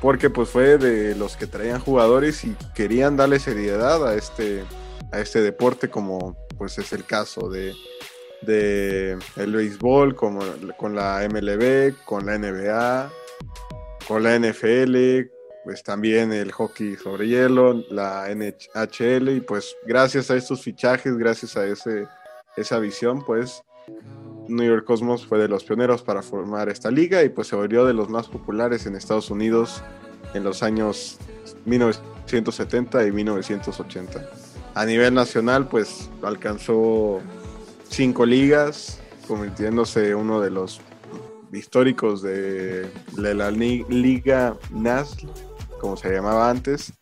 [0.00, 4.64] porque pues fue de los que traían jugadores y querían darle seriedad a este,
[5.12, 7.72] a este deporte, como pues es el caso de,
[8.42, 10.40] de el béisbol, como
[10.76, 13.10] con la MLB, con la NBA,
[14.08, 15.30] con la NFL,
[15.64, 21.56] pues también el hockey sobre hielo, la NHL y pues gracias a estos fichajes, gracias
[21.56, 22.06] a ese,
[22.56, 23.62] esa visión, pues
[24.48, 27.84] New York Cosmos fue de los pioneros para formar esta liga y pues se volvió
[27.84, 29.82] de los más populares en Estados Unidos
[30.34, 31.18] en los años
[31.64, 34.30] 1970 y 1980.
[34.74, 37.20] A nivel nacional pues alcanzó
[37.88, 40.80] cinco ligas, convirtiéndose uno de los
[41.52, 45.28] históricos de, la Liga NASL,
[45.80, 46.92] como se llamaba antes.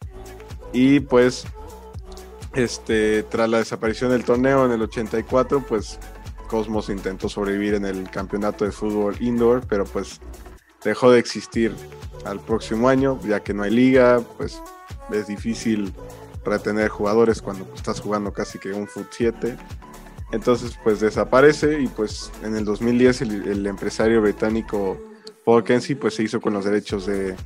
[0.72, 1.47] Y pues,
[2.55, 5.99] este, tras la desaparición del torneo en el 84, pues
[6.51, 10.20] Cosmos intentó sobrevivir en el campeonato de fútbol indoor, pero pues
[10.82, 11.72] dejó de existir
[12.24, 14.61] al próximo año, ya que no hay liga, pues
[15.12, 15.94] es difícil
[16.44, 19.57] retener jugadores cuando estás jugando casi que un Foot 7.
[20.32, 24.98] Entonces pues desaparece y pues en el 2010 el, empresario británico
[25.44, 27.36] Paul Kenzie pues se hizo con los derechos de,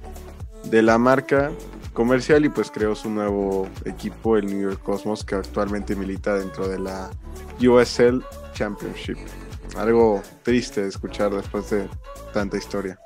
[0.65, 1.53] de la marca
[1.93, 6.69] comercial y pues creó su nuevo equipo, el New York Cosmos, que actualmente milita dentro
[6.69, 7.11] de la
[7.61, 8.25] USL
[8.55, 9.19] Championship.
[9.77, 11.89] Algo triste de escuchar después de
[12.33, 12.99] tanta historia.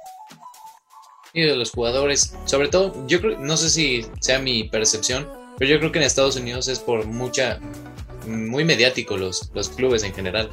[1.33, 5.29] Y de los jugadores, sobre todo, yo creo, no sé si sea mi percepción,
[5.59, 7.61] pero yo creo que en Estados Unidos es por mucha
[8.27, 10.51] muy mediático los, los clubes en general.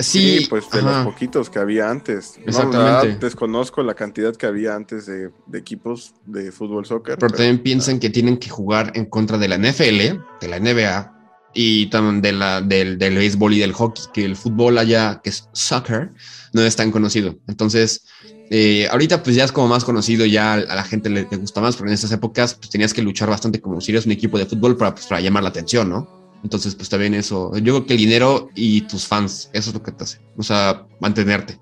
[0.00, 2.38] Sí, pues de los poquitos que había antes.
[2.44, 3.24] Exactamente.
[3.24, 7.18] desconozco la cantidad que había antes de, equipos de fútbol soccer.
[7.18, 11.50] Pero, también piensan que tienen que jugar en contra de la NFL, de la NBA
[11.54, 15.30] y también de la, del, del béisbol y del hockey, que el fútbol allá, que
[15.30, 16.12] es soccer,
[16.52, 17.36] no es tan conocido.
[17.46, 18.06] Entonces,
[18.50, 21.76] eh, ahorita pues ya es como más conocido, ya a la gente le, gusta más,
[21.76, 24.44] pero en esas épocas pues tenías que luchar bastante como si eres un equipo de
[24.44, 26.21] fútbol para, pues, para llamar la atención, ¿no?
[26.42, 29.82] Entonces pues también eso, yo creo que el dinero y tus fans, eso es lo
[29.82, 31.58] que te hace, o sea, mantenerte.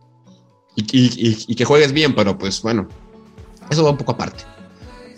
[0.76, 2.88] Y, que juegues bien, pero pues bueno,
[3.70, 4.44] eso va un poco aparte.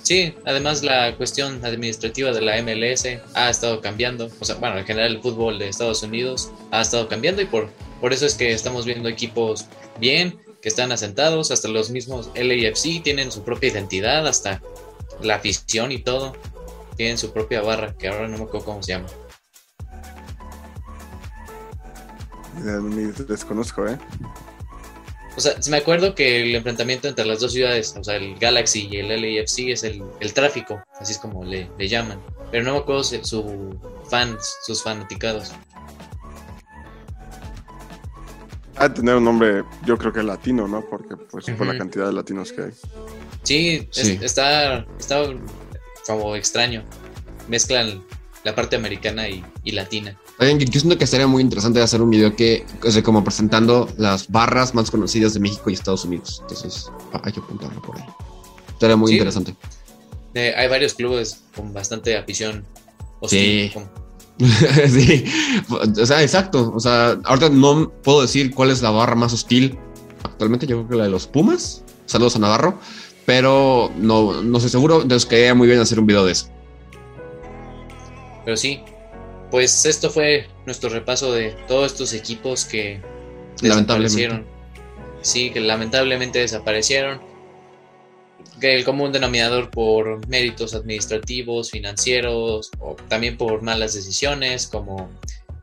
[0.02, 4.28] Sí, además la cuestión administrativa de la MLS ha estado cambiando.
[4.40, 7.70] O sea, bueno, en general el fútbol de Estados Unidos ha estado cambiando y por,
[8.00, 9.66] por eso es que estamos viendo equipos
[10.00, 14.60] bien, que están asentados, hasta los mismos LAFC tienen su propia identidad, hasta
[15.22, 16.34] la afición y todo,
[16.96, 19.06] tienen su propia barra, que ahora no me acuerdo cómo se llama.
[23.26, 23.98] Desconozco, ¿eh?
[25.36, 28.88] O sea, me acuerdo que el enfrentamiento entre las dos ciudades, o sea, el Galaxy
[28.90, 30.02] y el LAFC es el,
[30.34, 32.20] tráfico, así es como le, llaman.
[32.50, 33.78] Pero no me acuerdo su
[34.10, 35.52] fans, sus fanaticados.
[38.76, 40.84] a tener un nombre, yo creo que latino, ¿no?
[40.84, 42.72] Porque pues por la cantidad de latinos que hay.
[43.42, 45.24] Sí, está, está
[46.06, 46.84] como extraño.
[47.48, 48.02] Mezclan
[48.44, 50.18] la parte americana y, latina.
[50.40, 54.74] Yo siento que sería muy interesante hacer un video que, o como presentando las barras
[54.74, 56.38] más conocidas de México y Estados Unidos.
[56.42, 56.90] Entonces,
[57.22, 58.04] hay que apuntarlo por ahí.
[58.80, 59.54] Sería muy interesante.
[60.34, 62.64] Eh, hay varios clubes con bastante afición.
[63.26, 63.72] sí.
[64.88, 65.24] sí,
[65.68, 66.72] o sea, exacto.
[66.74, 69.78] O sea, ahorita no puedo decir cuál es la barra más hostil
[70.24, 70.66] actualmente.
[70.66, 71.84] Yo creo que la de los Pumas.
[72.06, 72.78] Saludos a Navarro.
[73.24, 75.02] Pero no, no sé seguro.
[75.02, 76.48] Entonces quedaría muy bien hacer un video de eso.
[78.44, 78.80] Pero sí,
[79.50, 83.00] pues esto fue nuestro repaso de todos estos equipos que
[83.60, 84.46] desaparecieron.
[85.20, 87.20] Sí, que lamentablemente desaparecieron
[88.70, 95.10] el común denominador por méritos administrativos, financieros o también por malas decisiones, como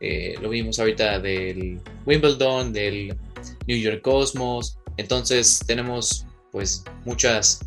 [0.00, 3.16] eh, lo vimos ahorita del Wimbledon, del
[3.66, 4.78] New York Cosmos.
[4.96, 7.60] Entonces tenemos pues muchas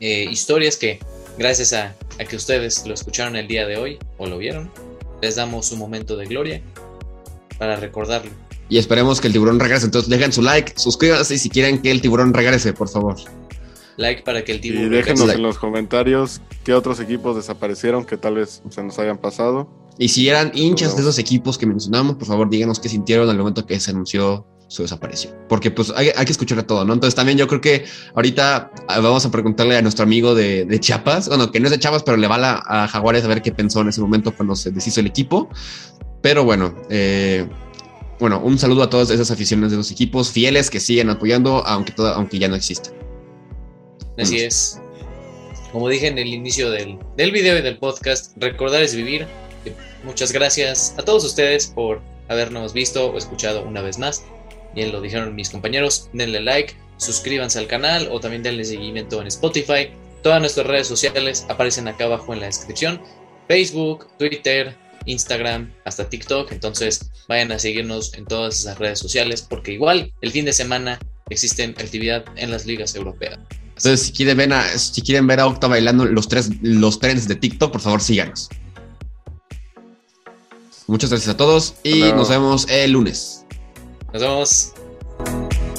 [0.00, 1.00] eh, historias que
[1.36, 4.70] gracias a, a, que ustedes lo escucharon el día de hoy o lo vieron,
[5.22, 6.62] les damos un momento de gloria
[7.58, 8.30] para recordarlo.
[8.68, 9.86] Y esperemos que el tiburón regrese.
[9.86, 13.16] Entonces dejen su like, suscríbanse si quieren que el tiburón regrese, por favor
[14.00, 14.86] like para que el tiburón.
[14.86, 19.18] Y déjenos en los comentarios qué otros equipos desaparecieron que tal vez se nos hayan
[19.18, 19.68] pasado.
[19.98, 23.36] Y si eran hinchas de esos equipos que mencionamos, por favor díganos qué sintieron al
[23.36, 25.34] momento que se anunció su desaparición.
[25.48, 26.92] Porque pues hay, que escuchar todo, ¿no?
[26.92, 31.28] Entonces también yo creo que ahorita ah, vamos a preguntarle a nuestro amigo de, Chiapas,
[31.28, 33.80] bueno, que no es de Chiapas, pero le va a, Jaguares a ver qué pensó
[33.80, 35.50] en ese momento cuando se deshizo el equipo.
[36.22, 37.48] Pero bueno, eh,
[38.20, 41.92] bueno, un saludo a todas esas aficiones de los equipos fieles que siguen apoyando, aunque,
[41.98, 42.94] aunque ya no existan.
[44.18, 44.80] Así es.
[45.72, 49.26] Como dije en el inicio del, del video y del podcast, recordar es vivir.
[50.04, 54.22] Muchas gracias a todos ustedes por habernos visto o escuchado una vez más.
[54.74, 59.26] Bien lo dijeron mis compañeros, denle like, suscríbanse al canal o también denle seguimiento en
[59.26, 59.90] Spotify.
[60.22, 63.00] Todas nuestras redes sociales aparecen acá abajo en la descripción.
[63.48, 66.52] Facebook, Twitter, Instagram, hasta TikTok.
[66.52, 70.98] Entonces vayan a seguirnos en todas esas redes sociales porque igual el fin de semana
[71.30, 73.38] existe actividad en las ligas europeas.
[73.80, 77.26] Entonces, si quieren, ver a, si quieren ver a Octa bailando los, tres, los trends
[77.26, 78.50] de TikTok, por favor síganos.
[80.86, 83.39] Muchas gracias a todos y nos vemos el lunes.
[84.12, 85.69] ありがとうございます。